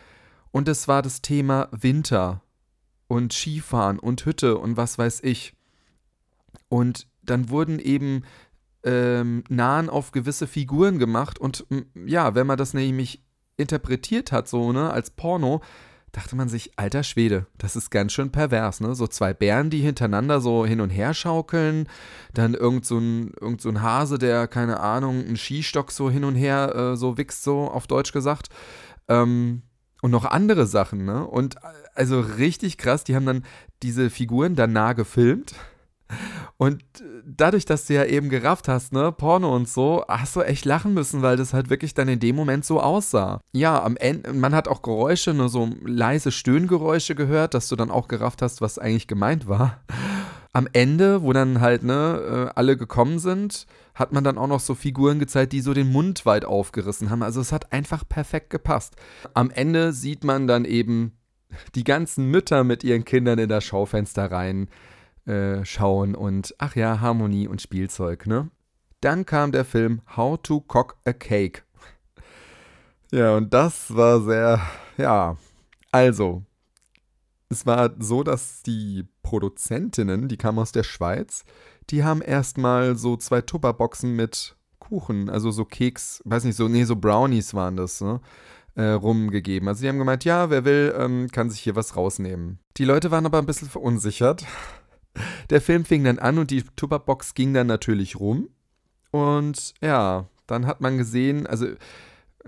Und 0.50 0.69
es 0.69 0.89
war 0.89 1.03
das 1.03 1.21
Thema 1.21 1.69
Winter 1.71 2.43
und 3.06 3.33
Skifahren 3.33 3.99
und 3.99 4.25
Hütte 4.25 4.56
und 4.56 4.77
was 4.77 4.97
weiß 4.97 5.21
ich. 5.23 5.55
Und 6.69 7.06
dann 7.23 7.50
wurden 7.50 7.79
eben 7.79 8.23
ähm, 8.83 9.45
Nahen 9.50 9.91
auf 9.91 10.12
gewisse 10.12 10.47
Figuren 10.47 10.99
gemacht 10.99 11.39
und 11.39 11.67
ja, 11.95 12.35
wenn 12.35 12.47
man 12.47 12.56
das 12.56 12.73
nämlich 12.73 13.23
interpretiert 13.58 14.32
hat, 14.32 14.49
so, 14.49 14.72
ne, 14.72 14.90
als 14.90 15.10
Porno, 15.10 15.60
dachte 16.12 16.37
man 16.37 16.49
sich, 16.49 16.78
alter 16.78 17.02
Schwede, 17.02 17.46
das 17.58 17.76
ist 17.76 17.90
ganz 17.90 18.12
schön 18.12 18.32
pervers, 18.32 18.81
ne? 18.81 18.94
So 18.94 19.06
zwei 19.06 19.34
Bären, 19.34 19.69
die 19.69 19.81
hintereinander 19.81 20.40
so 20.40 20.64
hin 20.64 20.81
und 20.81 20.90
her 20.90 21.12
schaukeln, 21.12 21.87
dann 22.32 22.55
irgend 22.55 22.87
so 22.87 22.99
ein, 22.99 23.32
irgend 23.40 23.60
so 23.60 23.69
ein 23.69 23.82
Hase, 23.82 24.19
der, 24.19 24.49
keine 24.49 24.81
Ahnung, 24.81 25.25
einen 25.25 25.37
Skistock 25.37 25.93
so 25.93 26.10
hin 26.10 26.25
und 26.25 26.34
her 26.34 26.75
äh, 26.75 26.96
so 26.96 27.19
wichst, 27.19 27.43
so 27.43 27.69
auf 27.69 27.87
Deutsch 27.87 28.12
gesagt. 28.12 28.49
Ähm, 29.09 29.62
und 30.00 30.11
noch 30.11 30.25
andere 30.25 30.66
Sachen, 30.66 31.04
ne? 31.04 31.26
Und 31.26 31.56
äh, 31.56 31.59
also 31.94 32.21
richtig 32.21 32.78
krass, 32.78 33.04
die 33.04 33.14
haben 33.14 33.26
dann 33.26 33.44
diese 33.83 34.09
Figuren 34.11 34.54
dann 34.54 34.73
nah 34.73 34.94
gefilmt 34.94 35.54
und 36.57 36.83
dadurch, 37.25 37.65
dass 37.65 37.87
du 37.87 37.95
ja 37.95 38.05
eben 38.05 38.29
gerafft 38.29 38.69
hast, 38.69 38.93
ne, 38.93 39.12
Porno 39.12 39.55
und 39.55 39.69
so, 39.69 40.05
hast 40.09 40.35
du 40.37 40.43
echt 40.43 40.65
lachen 40.65 40.95
müssen, 40.95 41.23
weil 41.23 41.37
das 41.37 41.53
halt 41.55 41.71
wirklich 41.71 41.95
dann 41.95 42.09
in 42.09 42.21
dem 42.21 42.37
Moment 42.37 42.65
so 42.65 42.81
aussah. 42.81 43.41
Ja, 43.53 43.83
am 43.83 43.97
Ende, 43.97 44.33
man 44.33 44.55
hat 44.55 44.69
auch 44.69 44.83
Geräusche, 44.83 45.35
nur 45.35 45.49
so 45.49 45.71
leise 45.85 46.33
Stöhngeräusche 46.33 47.15
gehört, 47.15 47.55
dass 47.55 47.69
du 47.69 47.77
dann 47.77 47.91
auch 47.91 48.09
gerafft 48.09 48.43
hast, 48.43 48.61
was 48.61 48.79
eigentlich 48.79 49.07
gemeint 49.07 49.49
war. 49.49 49.81
Am 50.53 50.67
Ende, 50.73 51.23
wo 51.23 51.33
dann 51.33 51.61
halt, 51.61 51.85
ne, 51.85 52.49
äh, 52.49 52.59
alle 52.59 52.77
gekommen 52.77 53.19
sind, 53.19 53.67
hat 53.95 54.12
man 54.12 54.25
dann 54.25 54.38
auch 54.38 54.47
noch 54.47 54.61
so 54.61 54.75
Figuren 54.75 55.19
gezeigt, 55.19 55.53
die 55.53 55.61
so 55.61 55.75
den 55.75 55.93
Mund 55.93 56.25
weit 56.25 56.45
aufgerissen 56.45 57.11
haben. 57.11 57.23
Also 57.23 57.41
es 57.41 57.53
hat 57.53 57.73
einfach 57.73 58.09
perfekt 58.09 58.50
gepasst. 58.50 58.97
Am 59.35 59.50
Ende 59.50 59.93
sieht 59.93 60.25
man 60.25 60.47
dann 60.47 60.65
eben 60.65 61.12
die 61.75 61.85
ganzen 61.85 62.31
Mütter 62.31 62.65
mit 62.65 62.85
ihren 62.85 63.05
Kindern 63.05 63.38
in 63.38 63.49
das 63.49 63.65
Schaufenster 63.65 64.31
rein 64.31 64.69
äh, 65.28 65.64
schauen 65.64 66.14
und 66.14 66.54
ach 66.58 66.75
ja, 66.75 67.00
Harmonie 67.00 67.47
und 67.47 67.62
Spielzeug, 67.62 68.26
ne? 68.26 68.50
Dann 69.00 69.26
kam 69.26 69.52
der 69.52 69.64
Film 69.64 70.00
How 70.16 70.40
to 70.42 70.61
Cock 70.61 70.97
a 71.04 71.12
Cake. 71.12 71.62
Ja, 73.12 73.37
und 73.37 73.54
das 73.54 73.94
war 73.94 74.20
sehr, 74.20 74.61
ja, 74.97 75.37
also, 75.92 76.42
es 77.49 77.64
war 77.64 77.94
so, 77.99 78.23
dass 78.23 78.62
die 78.62 79.06
Produzentinnen, 79.23 80.28
die 80.28 80.37
kamen 80.37 80.58
aus 80.58 80.73
der 80.73 80.82
Schweiz, 80.82 81.44
die 81.90 82.04
haben 82.04 82.20
erstmal 82.20 82.97
so 82.97 83.16
zwei 83.16 83.40
Tupperboxen 83.40 84.14
mit 84.14 84.56
Kuchen, 84.78 85.30
also 85.30 85.50
so 85.50 85.64
Keks, 85.64 86.23
weiß 86.25 86.44
nicht, 86.44 86.56
so, 86.56 86.68
nee, 86.68 86.85
so 86.85 86.97
Brownies 86.97 87.54
waren 87.54 87.76
das, 87.76 88.00
ne? 88.00 88.20
Äh, 88.75 88.90
rumgegeben. 88.90 89.68
Also 89.68 89.82
die 89.82 89.88
haben 89.88 89.99
gemeint, 89.99 90.25
ja, 90.25 90.50
wer 90.50 90.64
will, 90.64 90.94
ähm, 90.97 91.28
kann 91.32 91.50
sich 91.50 91.61
hier 91.61 91.75
was 91.75 91.97
rausnehmen. 91.97 92.61
Die 92.76 92.85
Leute 92.85 93.11
waren 93.11 93.26
aber 93.26 93.38
ein 93.38 93.47
bisschen 93.47 93.68
verunsichert, 93.68 94.44
der 95.50 95.60
Film 95.60 95.84
fing 95.84 96.04
dann 96.04 96.18
an 96.18 96.38
und 96.38 96.50
die 96.50 96.62
Tupperbox 96.76 97.34
ging 97.34 97.54
dann 97.54 97.66
natürlich 97.66 98.18
rum. 98.18 98.48
Und 99.10 99.75
ja, 99.80 100.26
dann 100.46 100.66
hat 100.66 100.80
man 100.80 100.98
gesehen, 100.98 101.46
also 101.46 101.66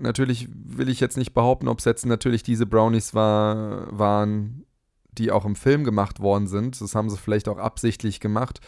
Natürlich 0.01 0.47
will 0.51 0.89
ich 0.89 0.99
jetzt 0.99 1.17
nicht 1.17 1.33
behaupten, 1.33 1.67
ob 1.67 1.79
es 1.79 1.85
jetzt 1.85 2.05
natürlich 2.05 2.43
diese 2.43 2.65
Brownies 2.65 3.13
war, 3.13 3.87
waren, 3.97 4.65
die 5.11 5.31
auch 5.31 5.45
im 5.45 5.55
Film 5.55 5.83
gemacht 5.83 6.19
worden 6.19 6.47
sind. 6.47 6.79
Das 6.81 6.95
haben 6.95 7.09
sie 7.09 7.17
vielleicht 7.17 7.47
auch 7.47 7.57
absichtlich 7.57 8.19
gemacht. 8.19 8.61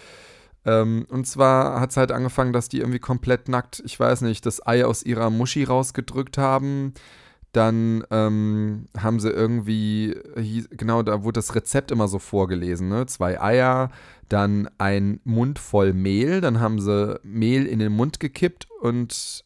Ähm, 0.65 1.05
und 1.09 1.25
zwar 1.25 1.79
hat 1.79 1.91
es 1.91 1.97
halt 1.97 2.11
angefangen, 2.11 2.53
dass 2.53 2.69
die 2.69 2.79
irgendwie 2.79 2.99
komplett 2.99 3.49
nackt, 3.49 3.81
ich 3.85 3.99
weiß 3.99 4.21
nicht, 4.21 4.45
das 4.45 4.65
Ei 4.65 4.85
aus 4.85 5.03
ihrer 5.03 5.29
Muschi 5.29 5.63
rausgedrückt 5.63 6.37
haben. 6.37 6.93
Dann 7.53 8.03
ähm, 8.11 8.87
haben 8.97 9.19
sie 9.19 9.29
irgendwie, 9.29 10.15
genau, 10.71 11.03
da 11.03 11.23
wurde 11.23 11.37
das 11.37 11.55
Rezept 11.55 11.91
immer 11.91 12.07
so 12.07 12.19
vorgelesen, 12.19 12.89
ne? 12.89 13.05
Zwei 13.05 13.39
Eier, 13.39 13.89
dann 14.27 14.69
ein 14.79 15.19
Mund 15.23 15.59
voll 15.59 15.93
Mehl, 15.93 16.41
dann 16.41 16.59
haben 16.59 16.81
sie 16.81 17.19
Mehl 17.23 17.65
in 17.65 17.79
den 17.79 17.91
Mund 17.91 18.19
gekippt 18.19 18.67
und 18.81 19.45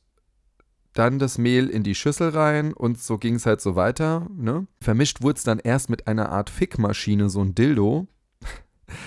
dann 0.98 1.20
das 1.20 1.38
Mehl 1.38 1.70
in 1.70 1.84
die 1.84 1.94
Schüssel 1.94 2.30
rein 2.30 2.74
und 2.74 3.00
so 3.00 3.18
ging 3.18 3.36
es 3.36 3.46
halt 3.46 3.62
so 3.62 3.76
weiter. 3.76 4.28
Ne? 4.36 4.66
Vermischt 4.82 5.22
wurde 5.22 5.38
es 5.38 5.44
dann 5.44 5.60
erst 5.60 5.90
mit 5.90 6.08
einer 6.08 6.30
Art 6.30 6.50
Fickmaschine, 6.50 7.30
so 7.30 7.42
ein 7.42 7.56
Dildo. 7.56 8.08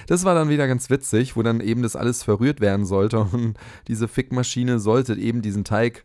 Das 0.07 0.27
war 0.27 0.35
dann 0.35 0.51
wieder 0.51 0.69
ganz 0.69 0.91
witzig, 0.91 1.37
wo 1.37 1.43
dann 1.43 1.63
eben 1.63 1.83
das 1.83 1.97
alles 1.97 2.23
verrührt 2.23 2.61
werden 2.61 2.85
sollte 2.85 3.21
und 3.33 3.59
diese 3.89 4.09
Fickmaschine 4.09 4.79
sollte 4.79 5.15
eben 5.15 5.41
diesen 5.41 5.65
Teig 5.65 6.05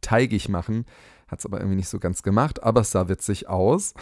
teigig 0.00 0.48
machen. 0.48 0.86
Hat 1.28 1.38
es 1.40 1.46
aber 1.46 1.58
irgendwie 1.58 1.76
nicht 1.76 1.88
so 1.88 1.98
ganz 1.98 2.22
gemacht, 2.22 2.62
aber 2.62 2.80
es 2.80 2.90
sah 2.90 3.08
witzig 3.08 3.48
aus. 3.48 3.94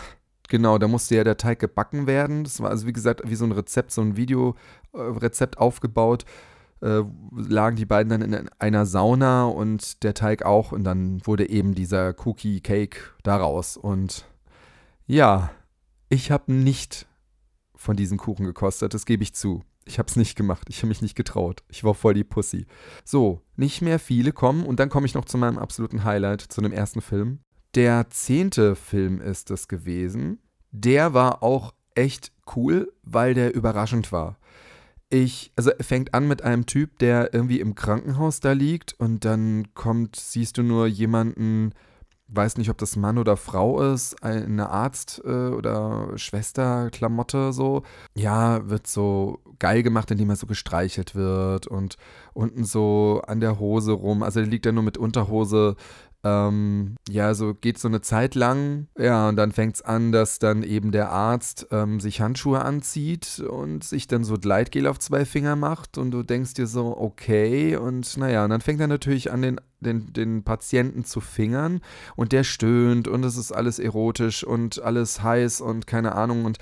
Genau, 0.49 0.79
da 0.79 0.89
musste 0.89 1.17
ja 1.17 1.25
der 1.25 1.37
Teig 1.37 1.59
gebacken 1.59 2.07
werden. 2.07 2.45
Das 2.45 2.61
war 2.61 2.71
also 2.71 2.87
wie 2.87 2.93
gesagt 2.93 3.23
wie 3.25 3.35
so 3.35 3.45
ein 3.45 3.53
Rezept, 3.53 3.91
so 3.91 4.01
ein 4.01 4.17
Videorezept 4.17 5.59
aufgebaut 5.59 6.25
äh, 6.83 7.03
lagen 7.33 7.77
die 7.77 7.87
beiden 7.87 8.11
dann 8.11 8.23
in 8.23 8.49
einer 8.59 8.87
Sauna 8.87 9.47
und 9.47 10.03
der 10.03 10.15
Teig 10.15 10.45
auch 10.45 10.73
und 10.73 10.85
dann 10.85 11.25
wurde 11.27 11.49
eben 11.49 11.75
dieser 11.75 12.15
Cookie 12.25 12.61
Cake 12.61 12.99
daraus 13.23 13.77
und 13.77 14.27
ja, 15.07 15.51
ich 16.09 16.31
habe 16.31 16.53
nicht 16.53 17.07
von 17.75 17.97
diesem 17.97 18.19
Kuchen 18.19 18.45
gekostet, 18.45 18.95
das 18.95 19.07
gebe 19.07 19.23
ich 19.23 19.35
zu. 19.35 19.63
Ich 19.87 19.99
habe 19.99 20.09
es 20.09 20.17
nicht 20.17 20.37
gemacht, 20.37 20.67
ich 20.69 20.79
habe 20.79 20.89
mich 20.89 21.01
nicht 21.01 21.15
getraut. 21.15 21.63
Ich 21.69 21.85
war 21.85 21.95
voll 21.95 22.15
die 22.15 22.25
Pussy. 22.25 22.67
So, 23.05 23.41
nicht 23.57 23.83
mehr 23.83 23.99
viele 23.99 24.33
kommen 24.33 24.67
und 24.67 24.81
dann 24.81 24.91
komme 24.91 25.07
ich 25.07 25.15
noch 25.15 25.25
zu 25.25 25.39
meinem 25.39 25.59
absoluten 25.59 26.05
Highlight, 26.05 26.43
zu 26.43 26.61
dem 26.61 26.73
ersten 26.73 27.01
Film. 27.01 27.41
Der 27.75 28.11
zehnte 28.11 28.75
Film 28.75 29.21
ist 29.21 29.51
es 29.51 29.69
gewesen. 29.69 30.41
Der 30.73 31.15
war 31.15 31.43
auch 31.43 31.75
echt 31.95 32.33
cool, 32.55 32.93
weil 33.03 33.35
der 33.35 33.55
überraschend 33.55 34.13
war 34.13 34.39
ich, 35.09 35.53
also 35.57 35.71
fängt 35.81 36.15
an 36.15 36.27
mit 36.27 36.43
einem 36.43 36.67
Typ, 36.67 36.99
der 36.99 37.33
irgendwie 37.33 37.61
im 37.61 37.75
Krankenhaus 37.75 38.41
da 38.41 38.53
liegt 38.53 38.95
und 38.99 39.25
dann 39.25 39.73
kommt, 39.75 40.17
siehst 40.17 40.59
du 40.59 40.63
nur 40.63 40.87
jemanden, 40.87 41.73
weiß 42.29 42.57
nicht, 42.59 42.71
ob 42.71 42.79
das 42.79 42.97
Mann 42.97 43.19
oder 43.19 43.37
Frau 43.37 43.81
ist, 43.83 44.23
eine 44.23 44.69
Arzt- 44.71 45.23
äh, 45.25 45.49
oder 45.49 46.11
Schwester-Klamotte 46.17 47.53
so. 47.53 47.83
Ja, 48.15 48.69
wird 48.69 48.87
so 48.87 49.41
geil 49.59 49.83
gemacht, 49.83 50.11
indem 50.11 50.31
er 50.31 50.37
so 50.37 50.47
gestreichelt 50.47 51.15
wird 51.15 51.67
und 51.67 51.97
unten 52.35 52.65
so 52.65 53.23
an 53.27 53.41
der 53.41 53.59
Hose 53.59 53.93
rum. 53.93 54.23
Also 54.23 54.41
der 54.41 54.49
liegt 54.49 54.67
ja 54.67 54.73
nur 54.73 54.83
mit 54.83 54.99
Unterhose 54.99 55.77
ähm, 56.27 56.97
ja, 57.09 57.35
so 57.35 57.55
geht 57.55 57.79
so 57.79 57.89
eine 57.89 58.01
Zeit 58.01 58.35
lang. 58.35 58.89
Ja, 58.99 59.29
und 59.29 59.37
dann 59.37 59.53
fängt 59.53 59.77
es 59.77 59.83
an, 59.83 60.11
dass 60.11 60.39
dann 60.39 60.63
eben 60.63 60.91
der 60.91 61.11
Arzt 61.11 61.69
ähm, 61.71 62.01
sich 62.01 62.21
Handschuhe 62.21 62.65
anzieht 62.65 63.39
und 63.41 63.85
sich 63.85 64.09
dann 64.09 64.25
so 64.25 64.35
Gleitgel 64.35 64.87
auf 64.87 64.99
zwei 64.99 65.25
Finger 65.25 65.55
macht 65.55 65.99
und 65.99 66.11
du 66.11 66.23
denkst 66.23 66.55
dir 66.55 66.67
so, 66.67 66.97
okay. 66.99 67.77
Und 67.77 68.17
naja, 68.17 68.45
und 68.45 68.51
dann 68.51 68.61
fängt 68.61 68.81
er 68.81 68.89
natürlich 68.89 69.31
an, 69.31 69.43
den, 69.43 69.61
den, 69.81 70.13
den 70.13 70.43
Patienten 70.43 71.05
zu 71.05 71.21
fingern 71.21 71.81
und 72.17 72.33
der 72.33 72.43
stöhnt 72.43 73.07
und 73.07 73.25
es 73.25 73.37
ist 73.37 73.53
alles 73.53 73.79
erotisch 73.79 74.43
und 74.43 74.83
alles 74.83 75.23
heiß 75.23 75.61
und 75.61 75.87
keine 75.87 76.15
Ahnung 76.15 76.45
und 76.45 76.59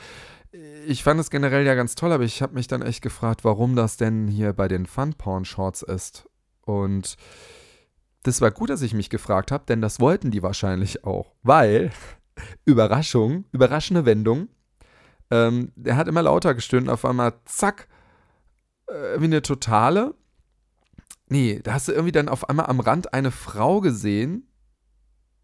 ich 0.87 1.02
fand 1.02 1.18
es 1.18 1.30
generell 1.30 1.66
ja 1.66 1.75
ganz 1.75 1.97
toll, 1.97 2.12
aber 2.12 2.23
ich 2.23 2.40
habe 2.40 2.54
mich 2.54 2.68
dann 2.68 2.83
echt 2.83 3.02
gefragt, 3.02 3.44
warum 3.44 3.75
das 3.75 3.97
denn 3.97 4.28
hier 4.28 4.52
bei 4.52 4.68
den 4.68 4.87
Fun-Porn-Shorts 4.87 5.83
ist. 5.83 6.28
Und 6.61 7.16
das 8.25 8.40
war 8.40 8.50
gut, 8.50 8.71
dass 8.71 8.83
ich 8.83 8.95
mich 8.95 9.11
gefragt 9.11 9.52
habe, 9.52 9.64
denn 9.66 9.81
das 9.81 10.00
wollten 10.00 10.31
die 10.31 10.43
wahrscheinlich 10.43 11.04
auch. 11.04 11.35
Weil, 11.43 11.93
Überraschung, 12.64 13.45
überraschende 13.52 14.04
Wendung, 14.04 14.49
ähm, 15.31 15.73
der 15.76 15.97
hat 15.97 16.09
immer 16.09 16.23
lauter 16.23 16.54
gestöhnt, 16.54 16.88
auf 16.88 17.04
einmal 17.04 17.35
zack, 17.45 17.87
äh, 18.88 19.21
wie 19.21 19.25
eine 19.25 19.43
totale. 19.43 20.14
Nee, 21.28 21.61
da 21.62 21.75
hast 21.75 21.88
du 21.88 21.93
irgendwie 21.93 22.12
dann 22.12 22.28
auf 22.28 22.49
einmal 22.49 22.66
am 22.66 22.81
Rand 22.81 23.14
eine 23.14 23.31
Frau 23.31 23.81
gesehen. 23.81 24.49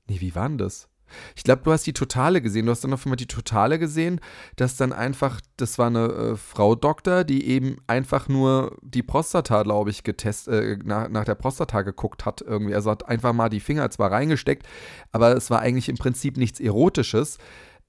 Nee, 0.09 0.21
wie 0.21 0.35
war 0.35 0.49
denn 0.49 0.59
das? 0.59 0.90
Ich 1.37 1.45
glaube, 1.45 1.63
du 1.65 1.73
hast 1.73 1.87
die 1.87 1.93
Totale 1.93 2.41
gesehen. 2.41 2.67
Du 2.67 2.73
hast 2.73 2.85
dann 2.85 2.93
auf 2.93 3.05
einmal 3.05 3.17
die 3.17 3.27
Totale 3.27 3.79
gesehen, 3.79 4.21
dass 4.57 4.77
dann 4.77 4.93
einfach, 4.93 5.41
das 5.57 5.79
war 5.79 5.87
eine 5.87 6.07
äh, 6.07 6.37
Frau 6.37 6.75
Doktor, 6.75 7.25
die 7.25 7.49
eben 7.49 7.77
einfach 7.87 8.29
nur 8.29 8.77
die 8.83 9.03
Prostata, 9.03 9.63
glaube 9.63 9.91
ich, 9.91 10.05
getestet, 10.05 10.55
äh, 10.55 10.79
nach, 10.85 11.09
nach 11.09 11.25
der 11.25 11.35
Prostata 11.35 11.83
geguckt 11.83 12.25
hat 12.25 12.43
irgendwie. 12.43 12.75
Also 12.75 12.91
hat 12.91 13.09
einfach 13.09 13.33
mal 13.33 13.49
die 13.49 13.61
Finger 13.61 13.91
zwar 13.91 14.13
reingesteckt, 14.13 14.67
aber 15.13 15.37
es 15.37 15.51
war 15.51 15.61
eigentlich 15.61 15.89
im 15.89 15.97
Prinzip 15.97 16.37
nichts 16.37 16.61
Erotisches. 16.61 17.39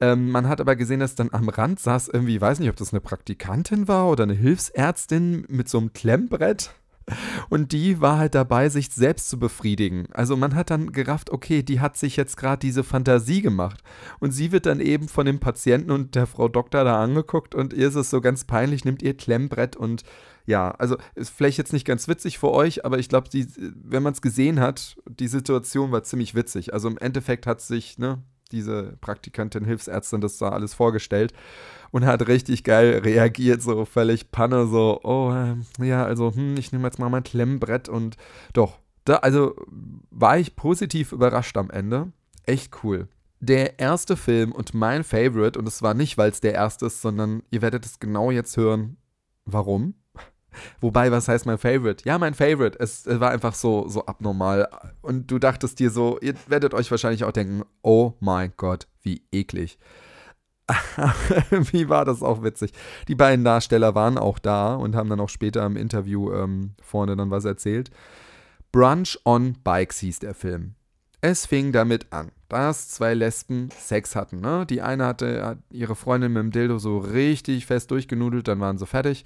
Ähm, 0.01 0.31
man 0.31 0.49
hat 0.49 0.59
aber 0.59 0.75
gesehen, 0.75 0.99
dass 0.99 1.13
dann 1.13 1.29
am 1.31 1.47
Rand 1.47 1.79
saß 1.79 2.07
irgendwie, 2.07 2.41
weiß 2.41 2.59
nicht, 2.59 2.69
ob 2.69 2.75
das 2.75 2.91
eine 2.91 3.01
Praktikantin 3.01 3.87
war 3.87 4.09
oder 4.09 4.23
eine 4.23 4.33
Hilfsärztin 4.33 5.45
mit 5.47 5.69
so 5.69 5.77
einem 5.77 5.93
Klemmbrett 5.93 6.73
und 7.49 7.71
die 7.71 8.01
war 8.01 8.17
halt 8.17 8.35
dabei, 8.35 8.69
sich 8.69 8.89
selbst 8.89 9.29
zu 9.29 9.39
befriedigen. 9.39 10.07
Also 10.11 10.37
man 10.37 10.55
hat 10.55 10.69
dann 10.69 10.91
gerafft, 10.91 11.29
okay, 11.29 11.63
die 11.63 11.79
hat 11.79 11.97
sich 11.97 12.15
jetzt 12.15 12.37
gerade 12.37 12.59
diese 12.59 12.83
Fantasie 12.83 13.41
gemacht. 13.41 13.81
Und 14.19 14.31
sie 14.31 14.51
wird 14.51 14.65
dann 14.65 14.79
eben 14.79 15.07
von 15.07 15.25
dem 15.25 15.39
Patienten 15.39 15.91
und 15.91 16.15
der 16.15 16.27
Frau 16.27 16.47
Doktor 16.47 16.83
da 16.83 17.01
angeguckt 17.01 17.55
und 17.55 17.73
ihr 17.73 17.87
ist 17.87 17.95
es 17.95 18.09
so 18.09 18.21
ganz 18.21 18.45
peinlich, 18.45 18.85
nimmt 18.85 19.01
ihr 19.01 19.15
Klemmbrett 19.15 19.75
und 19.75 20.03
ja, 20.45 20.71
also 20.71 20.97
ist 21.15 21.29
vielleicht 21.29 21.57
jetzt 21.57 21.73
nicht 21.73 21.85
ganz 21.85 22.07
witzig 22.07 22.39
für 22.39 22.51
euch, 22.51 22.83
aber 22.83 22.97
ich 22.97 23.09
glaube, 23.09 23.29
wenn 23.31 24.03
man 24.03 24.13
es 24.13 24.21
gesehen 24.21 24.59
hat, 24.59 24.97
die 25.07 25.27
Situation 25.27 25.91
war 25.91 26.03
ziemlich 26.03 26.33
witzig. 26.35 26.73
Also 26.73 26.89
im 26.89 26.97
Endeffekt 26.97 27.45
hat 27.45 27.61
sich, 27.61 27.99
ne, 27.99 28.23
diese 28.51 28.97
Praktikantin, 29.01 29.65
Hilfsärztin 29.65 30.21
das 30.21 30.37
da 30.37 30.49
alles 30.49 30.73
vorgestellt 30.73 31.33
und 31.91 32.05
hat 32.05 32.27
richtig 32.27 32.63
geil 32.63 32.99
reagiert, 33.03 33.61
so 33.61 33.85
völlig 33.85 34.31
Panne, 34.31 34.67
so, 34.67 34.99
oh, 35.03 35.31
äh, 35.33 35.85
ja, 35.85 36.05
also, 36.05 36.33
hm, 36.33 36.55
ich 36.57 36.71
nehme 36.71 36.87
jetzt 36.87 36.99
mal 36.99 37.09
mein 37.09 37.23
Klemmbrett 37.23 37.89
und 37.89 38.17
doch, 38.53 38.79
da, 39.05 39.17
also 39.17 39.55
war 40.09 40.37
ich 40.37 40.55
positiv 40.55 41.11
überrascht 41.11 41.57
am 41.57 41.69
Ende. 41.69 42.11
Echt 42.45 42.83
cool. 42.83 43.07
Der 43.39 43.79
erste 43.79 44.15
Film 44.15 44.51
und 44.51 44.73
mein 44.73 45.03
Favorite, 45.03 45.57
und 45.57 45.67
es 45.67 45.81
war 45.81 45.93
nicht, 45.93 46.17
weil 46.17 46.29
es 46.29 46.41
der 46.41 46.53
erste 46.53 46.85
ist, 46.85 47.01
sondern 47.01 47.41
ihr 47.49 47.61
werdet 47.61 47.85
es 47.85 47.99
genau 47.99 48.29
jetzt 48.29 48.55
hören, 48.57 48.97
warum. 49.45 49.95
Wobei, 50.79 51.11
was 51.11 51.27
heißt 51.27 51.45
mein 51.45 51.57
Favorite? 51.57 52.03
Ja, 52.05 52.17
mein 52.17 52.33
Favorite. 52.33 52.79
Es, 52.79 53.05
war 53.07 53.31
einfach 53.31 53.55
so, 53.55 53.87
so 53.87 54.05
abnormal. 54.05 54.67
Und 55.01 55.29
du 55.31 55.39
dachtest 55.39 55.79
dir 55.79 55.89
so, 55.89 56.19
ihr 56.21 56.33
werdet 56.47 56.73
euch 56.73 56.91
wahrscheinlich 56.91 57.23
auch 57.23 57.31
denken, 57.31 57.63
oh 57.81 58.13
mein 58.19 58.53
Gott, 58.57 58.87
wie 59.01 59.23
eklig. 59.31 59.77
Wie 61.49 61.89
war 61.89 62.05
das 62.05 62.23
auch 62.23 62.43
witzig. 62.43 62.71
Die 63.09 63.15
beiden 63.15 63.43
Darsteller 63.43 63.93
waren 63.93 64.17
auch 64.17 64.39
da 64.39 64.75
und 64.75 64.95
haben 64.95 65.09
dann 65.09 65.19
auch 65.19 65.27
später 65.27 65.65
im 65.65 65.75
Interview 65.75 66.31
ähm, 66.31 66.75
vorne 66.81 67.17
dann 67.17 67.29
was 67.29 67.43
erzählt. 67.43 67.91
Brunch 68.71 69.19
on 69.25 69.57
Bikes 69.63 69.99
hieß 69.99 70.19
der 70.19 70.33
Film. 70.33 70.75
Es 71.19 71.45
fing 71.45 71.71
damit 71.71 72.11
an, 72.11 72.31
dass 72.49 72.89
zwei 72.89 73.13
Lesben 73.13 73.69
Sex 73.77 74.15
hatten. 74.15 74.39
Ne? 74.39 74.65
Die 74.65 74.81
eine 74.81 75.05
hatte 75.05 75.45
hat 75.45 75.59
ihre 75.69 75.95
Freundin 75.95 76.33
mit 76.33 76.41
dem 76.41 76.51
Dildo 76.51 76.79
so 76.79 76.97
richtig 76.97 77.65
fest 77.65 77.91
durchgenudelt, 77.91 78.47
dann 78.47 78.59
waren 78.59 78.77
sie 78.77 78.87
fertig. 78.87 79.25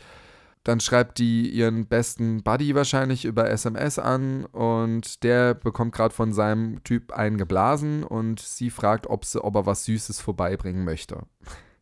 Dann 0.66 0.80
schreibt 0.80 1.20
die 1.20 1.48
ihren 1.48 1.86
besten 1.86 2.42
Buddy 2.42 2.74
wahrscheinlich 2.74 3.24
über 3.24 3.52
SMS 3.52 4.00
an 4.00 4.46
und 4.46 5.24
der 5.24 5.54
bekommt 5.54 5.94
gerade 5.94 6.14
von 6.14 6.34
seinem 6.34 6.84
Typ 6.84 7.12
einen 7.12 7.38
geblasen 7.38 8.04
und 8.04 8.40
sie 8.40 8.72
fragt, 8.72 9.06
ob, 9.06 9.26
sie, 9.26 9.44
ob 9.44 9.56
er 9.56 9.68
was 9.68 9.86
Süßes 9.86 10.20
vorbeibringen 10.22 10.84
möchte. 10.84 11.22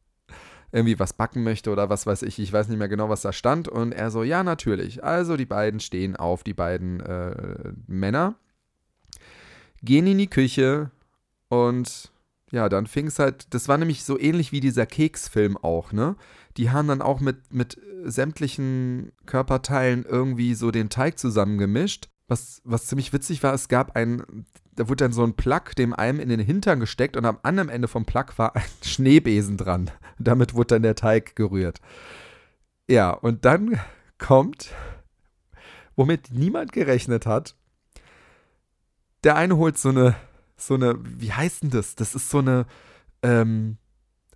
Irgendwie 0.73 0.99
was 0.99 1.13
backen 1.13 1.43
möchte 1.43 1.71
oder 1.71 1.89
was 1.89 2.05
weiß 2.05 2.23
ich. 2.23 2.39
Ich 2.39 2.51
weiß 2.51 2.67
nicht 2.67 2.77
mehr 2.77 2.89
genau, 2.89 3.07
was 3.07 3.21
da 3.21 3.31
stand. 3.31 3.69
Und 3.69 3.93
er 3.93 4.11
so, 4.11 4.21
ja, 4.21 4.43
natürlich. 4.43 5.01
Also 5.01 5.37
die 5.37 5.45
beiden 5.45 5.79
stehen 5.79 6.17
auf, 6.17 6.43
die 6.43 6.53
beiden 6.53 6.99
äh, 6.99 7.71
Männer, 7.87 8.35
gehen 9.81 10.07
in 10.07 10.17
die 10.17 10.29
Küche 10.29 10.91
und 11.47 12.11
ja, 12.53 12.69
dann 12.69 12.85
fing 12.85 13.07
es 13.07 13.17
halt, 13.17 13.51
das 13.55 13.67
war 13.67 13.79
nämlich 13.79 14.03
so 14.03 14.19
ähnlich 14.19 14.51
wie 14.51 14.59
dieser 14.59 14.85
Keksfilm 14.85 15.57
auch, 15.57 15.91
ne? 15.91 16.15
Die 16.55 16.69
haben 16.69 16.87
dann 16.87 17.01
auch 17.01 17.19
mit, 17.19 17.51
mit 17.51 17.81
sämtlichen 18.03 19.11
Körperteilen 19.25 20.05
irgendwie 20.05 20.53
so 20.53 20.69
den 20.69 20.89
Teig 20.89 21.17
zusammengemischt. 21.17 22.09
Was, 22.27 22.61
was 22.63 22.85
ziemlich 22.85 23.11
witzig 23.11 23.41
war, 23.41 23.55
es 23.55 23.69
gab 23.69 23.95
ein, 23.95 24.45
da 24.75 24.87
wurde 24.87 25.03
dann 25.03 25.13
so 25.13 25.23
ein 25.23 25.33
Plug 25.33 25.73
dem 25.79 25.95
einem 25.95 26.19
in 26.19 26.29
den 26.29 26.39
Hintern 26.39 26.79
gesteckt 26.79 27.17
und 27.17 27.25
am 27.25 27.39
anderen 27.41 27.69
Ende 27.69 27.87
vom 27.87 28.05
Plug 28.05 28.37
war 28.37 28.55
ein 28.55 28.61
Schneebesen 28.83 29.57
dran. 29.57 29.89
Damit 30.19 30.53
wurde 30.53 30.75
dann 30.75 30.83
der 30.83 30.95
Teig 30.95 31.35
gerührt. 31.35 31.81
Ja, 32.87 33.09
und 33.09 33.45
dann 33.45 33.79
kommt, 34.19 34.75
womit 35.95 36.29
niemand 36.29 36.71
gerechnet 36.71 37.25
hat, 37.25 37.55
der 39.23 39.37
eine 39.37 39.57
holt 39.57 39.79
so 39.79 39.89
eine 39.89 40.15
so 40.55 40.75
eine, 40.75 40.95
wie 41.03 41.31
heißt 41.31 41.63
denn 41.63 41.69
das? 41.69 41.95
Das 41.95 42.15
ist 42.15 42.29
so 42.29 42.39
eine 42.39 42.65
ähm, 43.21 43.77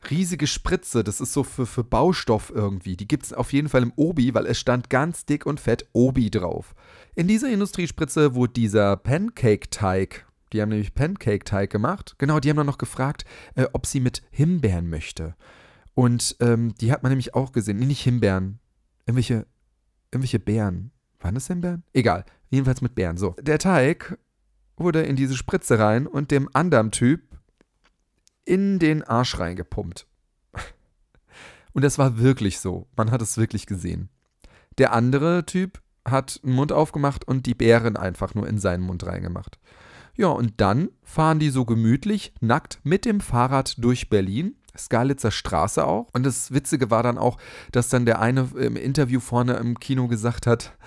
riesige 0.09 0.47
Spritze. 0.47 1.03
Das 1.03 1.21
ist 1.21 1.33
so 1.33 1.43
für, 1.43 1.65
für 1.65 1.83
Baustoff 1.83 2.51
irgendwie. 2.53 2.97
Die 2.97 3.07
gibt 3.07 3.25
es 3.25 3.33
auf 3.33 3.53
jeden 3.53 3.69
Fall 3.69 3.83
im 3.83 3.93
Obi, 3.95 4.33
weil 4.33 4.45
es 4.45 4.59
stand 4.59 4.89
ganz 4.89 5.25
dick 5.25 5.45
und 5.45 5.59
fett 5.59 5.88
Obi 5.93 6.29
drauf. 6.29 6.75
In 7.15 7.27
dieser 7.27 7.50
Industriespritze 7.50 8.36
wurde 8.36 8.53
dieser 8.53 8.97
Pancake-Teig, 8.97 10.25
die 10.53 10.62
haben 10.62 10.69
nämlich 10.69 10.93
Pancake-Teig 10.93 11.69
gemacht. 11.69 12.15
Genau, 12.17 12.39
die 12.39 12.50
haben 12.50 12.57
dann 12.57 12.65
noch 12.65 12.77
gefragt, 12.77 13.25
äh, 13.55 13.65
ob 13.74 13.86
sie 13.86 14.00
mit 14.00 14.21
Himbeeren 14.31 14.89
möchte. 14.89 15.36
Und 15.93 16.36
ähm, 16.39 16.75
die 16.75 16.91
hat 16.91 17.03
man 17.03 17.12
nämlich 17.12 17.33
auch 17.33 17.51
gesehen. 17.51 17.77
Nee, 17.77 17.86
nicht 17.86 18.03
Himbeeren. 18.03 18.59
Irgendwelche, 19.05 19.47
irgendwelche 20.12 20.39
Beeren. 20.39 20.91
Waren 21.19 21.36
das 21.36 21.47
Himbeeren? 21.47 21.83
Egal. 21.93 22.24
Jedenfalls 22.50 22.81
mit 22.81 22.95
Beeren. 22.95 23.17
So. 23.17 23.36
Der 23.41 23.57
Teig 23.57 24.17
wurde 24.77 25.01
in 25.03 25.15
diese 25.15 25.36
Spritze 25.36 25.79
rein 25.79 26.07
und 26.07 26.31
dem 26.31 26.50
anderen 26.53 26.91
Typ 26.91 27.22
in 28.46 28.79
den 28.79 29.03
Arsch 29.03 29.38
reingepumpt. 29.39 30.07
Und 31.74 31.84
das 31.84 31.98
war 31.98 32.17
wirklich 32.17 32.60
so. 32.60 32.88
Man 32.96 33.12
hat 33.12 33.22
es 33.22 33.38
wirklich 33.38 33.65
gesehen. 33.65 34.10
Der 34.77 34.93
andere 34.93 35.46
Typ 35.46 35.81
hat 36.05 36.39
einen 36.43 36.55
Mund 36.55 36.72
aufgemacht 36.72 37.27
und 37.27 37.46
die 37.46 37.53
Beeren 37.53 37.98
einfach 37.98 38.34
nur 38.34 38.48
in 38.48 38.57
seinen 38.57 38.84
Mund 38.84 39.05
reingemacht. 39.05 39.60
Ja, 40.15 40.27
und 40.27 40.53
dann 40.57 40.89
fahren 41.03 41.39
die 41.39 41.50
so 41.50 41.65
gemütlich, 41.65 42.34
nackt 42.39 42.79
mit 42.84 43.05
dem 43.05 43.22
Fahrrad 43.22 43.75
durch 43.84 44.10
Berlin. 44.10 44.55
Skalitzer 44.77 45.31
Straße 45.31 45.86
auch. 45.86 46.07
Und 46.13 46.25
das 46.25 46.51
Witzige 46.51 46.89
war 46.91 47.03
dann 47.03 47.17
auch, 47.17 47.38
dass 47.72 47.89
dann 47.89 48.05
der 48.05 48.19
eine 48.19 48.50
im 48.55 48.75
Interview 48.75 49.19
vorne 49.19 49.53
im 49.53 49.79
Kino 49.79 50.07
gesagt 50.07 50.48
hat, 50.48 50.77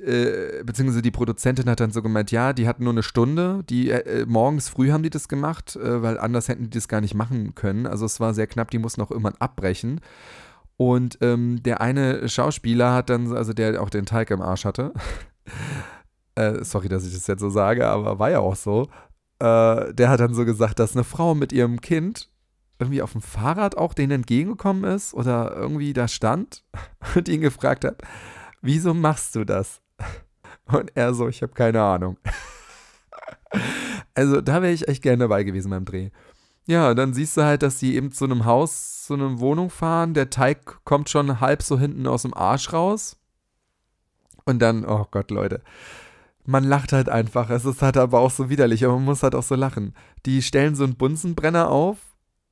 äh, 0.00 0.62
beziehungsweise 0.64 1.02
die 1.02 1.10
Produzentin 1.10 1.68
hat 1.68 1.80
dann 1.80 1.90
so 1.90 2.02
gemeint, 2.02 2.30
ja, 2.30 2.52
die 2.52 2.66
hatten 2.66 2.84
nur 2.84 2.92
eine 2.92 3.02
Stunde, 3.02 3.62
die 3.68 3.90
äh, 3.90 4.26
morgens 4.26 4.68
früh 4.68 4.90
haben 4.90 5.02
die 5.02 5.10
das 5.10 5.28
gemacht, 5.28 5.76
äh, 5.76 6.02
weil 6.02 6.18
anders 6.18 6.48
hätten 6.48 6.64
die 6.64 6.70
das 6.70 6.88
gar 6.88 7.00
nicht 7.00 7.14
machen 7.14 7.54
können. 7.54 7.86
Also 7.86 8.06
es 8.06 8.20
war 8.20 8.34
sehr 8.34 8.46
knapp, 8.46 8.70
die 8.70 8.78
mussten 8.78 9.00
auch 9.02 9.10
irgendwann 9.10 9.36
abbrechen. 9.38 10.00
Und 10.76 11.18
ähm, 11.20 11.62
der 11.62 11.80
eine 11.80 12.28
Schauspieler 12.28 12.94
hat 12.94 13.10
dann, 13.10 13.32
also 13.36 13.52
der 13.52 13.80
auch 13.80 13.90
den 13.90 14.06
Teig 14.06 14.30
im 14.30 14.42
Arsch 14.42 14.64
hatte, 14.64 14.92
äh, 16.34 16.64
sorry, 16.64 16.88
dass 16.88 17.06
ich 17.06 17.14
das 17.14 17.26
jetzt 17.26 17.40
so 17.40 17.50
sage, 17.50 17.86
aber 17.86 18.18
war 18.18 18.30
ja 18.30 18.40
auch 18.40 18.56
so, 18.56 18.88
äh, 19.38 19.94
der 19.94 20.08
hat 20.08 20.20
dann 20.20 20.34
so 20.34 20.44
gesagt, 20.44 20.78
dass 20.78 20.94
eine 20.94 21.04
Frau 21.04 21.34
mit 21.34 21.52
ihrem 21.52 21.80
Kind 21.80 22.30
irgendwie 22.78 23.02
auf 23.02 23.12
dem 23.12 23.22
Fahrrad 23.22 23.76
auch 23.76 23.94
denen 23.94 24.12
entgegengekommen 24.12 24.84
ist 24.84 25.14
oder 25.14 25.54
irgendwie 25.54 25.92
da 25.92 26.08
stand 26.08 26.64
und 27.14 27.28
ihn 27.28 27.40
gefragt 27.40 27.84
hat, 27.84 28.02
wieso 28.62 28.94
machst 28.94 29.36
du 29.36 29.44
das? 29.44 29.80
Und 30.66 30.92
er 30.94 31.14
so, 31.14 31.28
ich 31.28 31.42
habe 31.42 31.52
keine 31.52 31.82
Ahnung. 31.82 32.18
also 34.14 34.40
da 34.40 34.62
wäre 34.62 34.72
ich 34.72 34.88
echt 34.88 35.02
gerne 35.02 35.18
dabei 35.18 35.44
gewesen 35.44 35.70
beim 35.70 35.84
Dreh. 35.84 36.10
Ja, 36.66 36.94
dann 36.94 37.12
siehst 37.12 37.36
du 37.36 37.42
halt, 37.42 37.62
dass 37.62 37.78
sie 37.78 37.94
eben 37.94 38.10
zu 38.10 38.24
einem 38.24 38.46
Haus, 38.46 39.04
zu 39.04 39.14
einer 39.14 39.38
Wohnung 39.38 39.68
fahren. 39.68 40.14
Der 40.14 40.30
Teig 40.30 40.82
kommt 40.84 41.10
schon 41.10 41.40
halb 41.40 41.62
so 41.62 41.78
hinten 41.78 42.06
aus 42.06 42.22
dem 42.22 42.32
Arsch 42.34 42.72
raus. 42.72 43.18
Und 44.46 44.60
dann, 44.60 44.84
oh 44.84 45.06
Gott, 45.10 45.30
Leute. 45.30 45.62
Man 46.46 46.64
lacht 46.64 46.92
halt 46.92 47.08
einfach. 47.08 47.50
Es 47.50 47.64
ist 47.64 47.82
halt 47.82 47.96
aber 47.96 48.20
auch 48.20 48.30
so 48.30 48.48
widerlich, 48.48 48.84
aber 48.84 48.94
man 48.94 49.04
muss 49.04 49.22
halt 49.22 49.34
auch 49.34 49.42
so 49.42 49.54
lachen. 49.54 49.94
Die 50.26 50.42
stellen 50.42 50.74
so 50.74 50.84
einen 50.84 50.96
Bunsenbrenner 50.96 51.70
auf. 51.70 51.98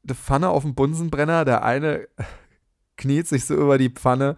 Eine 0.04 0.14
Pfanne 0.14 0.48
auf 0.50 0.62
dem 0.62 0.74
Bunsenbrenner. 0.74 1.44
Der 1.46 1.64
eine 1.64 2.06
kniet 2.96 3.28
sich 3.28 3.46
so 3.46 3.54
über 3.54 3.78
die 3.78 3.90
Pfanne 3.90 4.36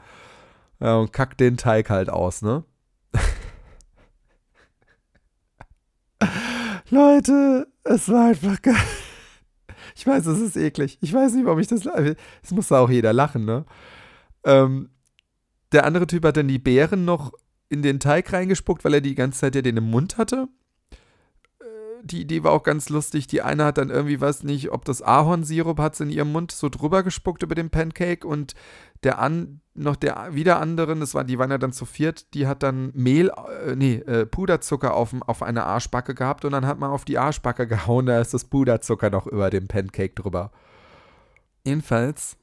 ja, 0.80 0.96
und 0.96 1.12
kackt 1.12 1.40
den 1.40 1.56
Teig 1.56 1.90
halt 1.90 2.10
aus, 2.10 2.42
ne? 2.42 2.64
Leute, 6.94 7.66
es 7.82 8.08
war 8.08 8.28
einfach 8.28 8.62
geil. 8.62 8.76
Ich 9.96 10.04
weiß, 10.04 10.26
es 10.26 10.40
ist 10.40 10.56
eklig. 10.56 10.98
Ich 11.02 11.12
weiß 11.12 11.34
nicht, 11.34 11.44
warum 11.44 11.60
ich 11.60 11.68
das. 11.68 11.86
Es 12.42 12.50
muss 12.50 12.66
da 12.66 12.80
auch 12.80 12.90
jeder 12.90 13.12
lachen, 13.12 13.44
ne? 13.44 13.64
Ähm, 14.42 14.90
der 15.70 15.84
andere 15.84 16.08
Typ 16.08 16.24
hat 16.24 16.36
dann 16.36 16.48
die 16.48 16.58
Beeren 16.58 17.04
noch 17.04 17.32
in 17.68 17.82
den 17.82 18.00
Teig 18.00 18.32
reingespuckt, 18.32 18.84
weil 18.84 18.94
er 18.94 19.00
die 19.00 19.14
ganze 19.14 19.40
Zeit 19.40 19.54
ja 19.54 19.62
den 19.62 19.76
im 19.76 19.90
Mund 19.90 20.18
hatte. 20.18 20.48
Äh, 21.60 21.64
die 22.02 22.22
Idee 22.22 22.42
war 22.42 22.50
auch 22.50 22.64
ganz 22.64 22.88
lustig. 22.88 23.28
Die 23.28 23.42
eine 23.42 23.66
hat 23.66 23.78
dann 23.78 23.90
irgendwie, 23.90 24.20
weiß 24.20 24.42
nicht, 24.42 24.72
ob 24.72 24.84
das 24.84 25.00
Ahornsirup 25.00 25.78
hat 25.78 25.94
sie 25.94 26.04
in 26.04 26.10
ihrem 26.10 26.32
Mund 26.32 26.50
so 26.50 26.68
drüber 26.68 27.04
gespuckt 27.04 27.44
über 27.44 27.54
den 27.54 27.70
Pancake 27.70 28.26
und 28.26 28.54
der 29.04 29.18
an, 29.18 29.60
noch 29.74 29.96
der 29.96 30.34
wieder 30.34 30.60
anderen, 30.60 31.00
das 31.00 31.14
war, 31.14 31.24
die 31.24 31.38
waren 31.38 31.50
ja 31.50 31.58
dann 31.58 31.72
zu 31.72 31.84
viert, 31.84 32.32
die 32.34 32.46
hat 32.46 32.62
dann 32.62 32.90
Mehl, 32.94 33.30
äh, 33.66 33.76
nee, 33.76 33.96
äh, 33.96 34.26
Puderzucker 34.26 34.94
auf, 34.94 35.14
auf 35.26 35.42
eine 35.42 35.64
Arschbacke 35.64 36.14
gehabt 36.14 36.44
und 36.44 36.52
dann 36.52 36.66
hat 36.66 36.78
man 36.78 36.90
auf 36.90 37.04
die 37.04 37.18
Arschbacke 37.18 37.66
gehauen, 37.68 38.06
da 38.06 38.20
ist 38.20 38.34
das 38.34 38.44
Puderzucker 38.44 39.10
noch 39.10 39.26
über 39.26 39.50
dem 39.50 39.68
Pancake 39.68 40.14
drüber. 40.14 40.50
Jedenfalls 41.64 42.36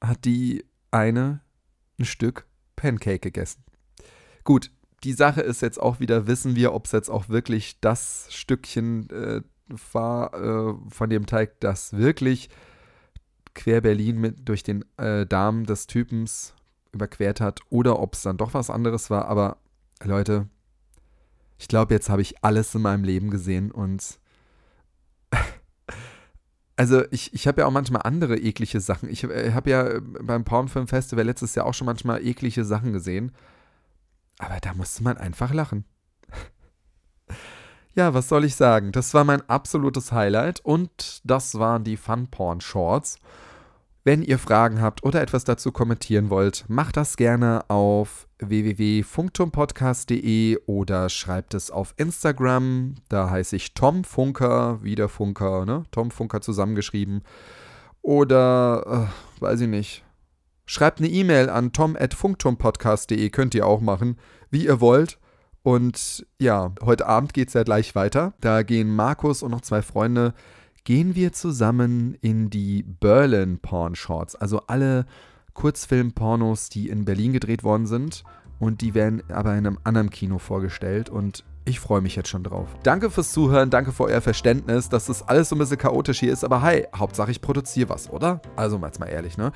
hat 0.00 0.24
die 0.24 0.64
eine 0.90 1.40
ein 1.98 2.04
Stück 2.04 2.46
Pancake 2.76 3.20
gegessen. 3.20 3.64
Gut, 4.44 4.70
die 5.04 5.12
Sache 5.12 5.40
ist 5.40 5.62
jetzt 5.62 5.80
auch 5.80 6.00
wieder, 6.00 6.26
wissen 6.26 6.56
wir, 6.56 6.74
ob 6.74 6.86
es 6.86 6.92
jetzt 6.92 7.10
auch 7.10 7.28
wirklich 7.28 7.80
das 7.80 8.28
Stückchen 8.30 9.10
äh, 9.10 9.40
war 9.92 10.34
äh, 10.34 10.74
von 10.88 11.10
dem 11.10 11.26
Teig, 11.26 11.60
das 11.60 11.96
wirklich 11.96 12.50
quer 13.56 13.80
Berlin 13.80 14.18
mit 14.18 14.48
durch 14.48 14.62
den 14.62 14.84
äh, 14.98 15.26
Darm 15.26 15.66
des 15.66 15.88
Typens 15.88 16.54
überquert 16.92 17.40
hat 17.40 17.60
oder 17.70 17.98
ob 17.98 18.14
es 18.14 18.22
dann 18.22 18.36
doch 18.36 18.54
was 18.54 18.70
anderes 18.70 19.10
war. 19.10 19.26
Aber 19.26 19.56
Leute, 20.04 20.48
ich 21.58 21.66
glaube, 21.66 21.94
jetzt 21.94 22.08
habe 22.08 22.22
ich 22.22 22.44
alles 22.44 22.74
in 22.74 22.82
meinem 22.82 23.02
Leben 23.02 23.30
gesehen 23.30 23.72
und 23.72 24.18
also 26.76 27.04
ich, 27.10 27.32
ich 27.34 27.48
habe 27.48 27.62
ja 27.62 27.66
auch 27.66 27.72
manchmal 27.72 28.02
andere 28.02 28.36
eklige 28.38 28.80
Sachen. 28.80 29.08
Ich 29.08 29.24
äh, 29.24 29.52
habe 29.52 29.70
ja 29.70 30.00
beim 30.00 30.44
Pornfilm 30.44 30.86
Festival 30.86 31.24
letztes 31.24 31.54
Jahr 31.54 31.66
auch 31.66 31.74
schon 31.74 31.86
manchmal 31.86 32.24
eklige 32.24 32.64
Sachen 32.64 32.92
gesehen. 32.92 33.32
Aber 34.38 34.58
da 34.60 34.74
musste 34.74 35.02
man 35.02 35.16
einfach 35.16 35.54
lachen. 35.54 35.86
ja, 37.94 38.12
was 38.12 38.28
soll 38.28 38.44
ich 38.44 38.54
sagen? 38.54 38.92
Das 38.92 39.14
war 39.14 39.24
mein 39.24 39.48
absolutes 39.48 40.12
Highlight 40.12 40.60
und 40.60 41.22
das 41.24 41.58
waren 41.58 41.84
die 41.84 41.96
Fun 41.96 42.28
Porn 42.28 42.60
Shorts. 42.60 43.18
Wenn 44.06 44.22
ihr 44.22 44.38
Fragen 44.38 44.80
habt 44.80 45.02
oder 45.02 45.20
etwas 45.20 45.42
dazu 45.42 45.72
kommentieren 45.72 46.30
wollt, 46.30 46.64
macht 46.68 46.96
das 46.96 47.16
gerne 47.16 47.68
auf 47.68 48.28
www.funktumpodcast.de 48.38 50.60
oder 50.66 51.08
schreibt 51.08 51.54
es 51.54 51.72
auf 51.72 51.92
Instagram. 51.96 52.94
Da 53.08 53.30
heiße 53.30 53.56
ich 53.56 53.74
Tom 53.74 54.04
Funker, 54.04 54.80
wieder 54.84 55.08
Funker, 55.08 55.66
ne? 55.66 55.82
Tom 55.90 56.12
Funker 56.12 56.40
zusammengeschrieben. 56.40 57.22
Oder, 58.00 58.84
äh, 58.86 59.08
weiß 59.42 59.62
ich 59.62 59.68
nicht. 59.68 60.04
Schreibt 60.66 61.00
eine 61.00 61.08
E-Mail 61.08 61.50
an 61.50 61.72
tom.funktumpodcast.de, 61.72 63.28
könnt 63.30 63.56
ihr 63.56 63.66
auch 63.66 63.80
machen, 63.80 64.18
wie 64.52 64.66
ihr 64.66 64.80
wollt. 64.80 65.18
Und 65.64 66.24
ja, 66.38 66.70
heute 66.80 67.08
Abend 67.08 67.34
geht 67.34 67.48
es 67.48 67.54
ja 67.54 67.64
gleich 67.64 67.96
weiter. 67.96 68.34
Da 68.40 68.62
gehen 68.62 68.88
Markus 68.88 69.42
und 69.42 69.50
noch 69.50 69.62
zwei 69.62 69.82
Freunde 69.82 70.32
gehen 70.86 71.16
wir 71.16 71.32
zusammen 71.32 72.16
in 72.22 72.48
die 72.48 72.84
Berlin 72.84 73.58
Porn 73.58 73.96
Shorts. 73.96 74.36
Also 74.36 74.62
alle 74.68 75.04
Kurzfilm-Pornos, 75.52 76.68
die 76.68 76.88
in 76.88 77.04
Berlin 77.04 77.32
gedreht 77.32 77.64
worden 77.64 77.86
sind. 77.86 78.22
Und 78.60 78.80
die 78.80 78.94
werden 78.94 79.22
aber 79.28 79.52
in 79.52 79.66
einem 79.66 79.78
anderen 79.82 80.10
Kino 80.10 80.38
vorgestellt. 80.38 81.10
Und 81.10 81.44
ich 81.64 81.80
freue 81.80 82.00
mich 82.00 82.14
jetzt 82.14 82.28
schon 82.28 82.44
drauf. 82.44 82.68
Danke 82.84 83.10
fürs 83.10 83.32
Zuhören, 83.32 83.68
danke 83.68 83.90
für 83.90 84.04
euer 84.04 84.20
Verständnis, 84.20 84.88
dass 84.88 85.06
das 85.06 85.26
alles 85.26 85.48
so 85.48 85.56
ein 85.56 85.58
bisschen 85.58 85.76
chaotisch 85.76 86.20
hier 86.20 86.32
ist. 86.32 86.44
Aber 86.44 86.62
hey, 86.62 86.86
Hauptsache 86.94 87.32
ich 87.32 87.40
produziere 87.40 87.88
was, 87.88 88.08
oder? 88.08 88.40
Also 88.54 88.78
mal 88.78 88.92
mal 89.00 89.06
ehrlich, 89.06 89.36
ne? 89.36 89.50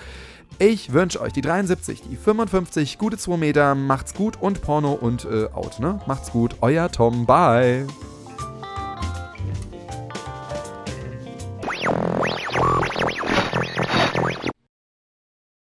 Ich 0.59 0.93
wünsche 0.93 1.21
euch 1.21 1.33
die 1.33 1.43
73, 1.43 2.03
die 2.03 2.17
55, 2.17 2.99
gute 2.99 3.17
2 3.17 3.37
Meter, 3.37 3.77
macht's 3.77 4.15
gut 4.15 4.37
und 4.43 4.63
Porno 4.63 4.93
und 4.95 5.27
äh, 5.27 5.47
out, 5.53 5.79
ne? 5.79 6.01
Macht's 6.09 6.33
gut, 6.33 6.57
euer 6.61 6.91
Tom, 6.91 7.25
bye. 7.25 7.87
you 11.83 12.20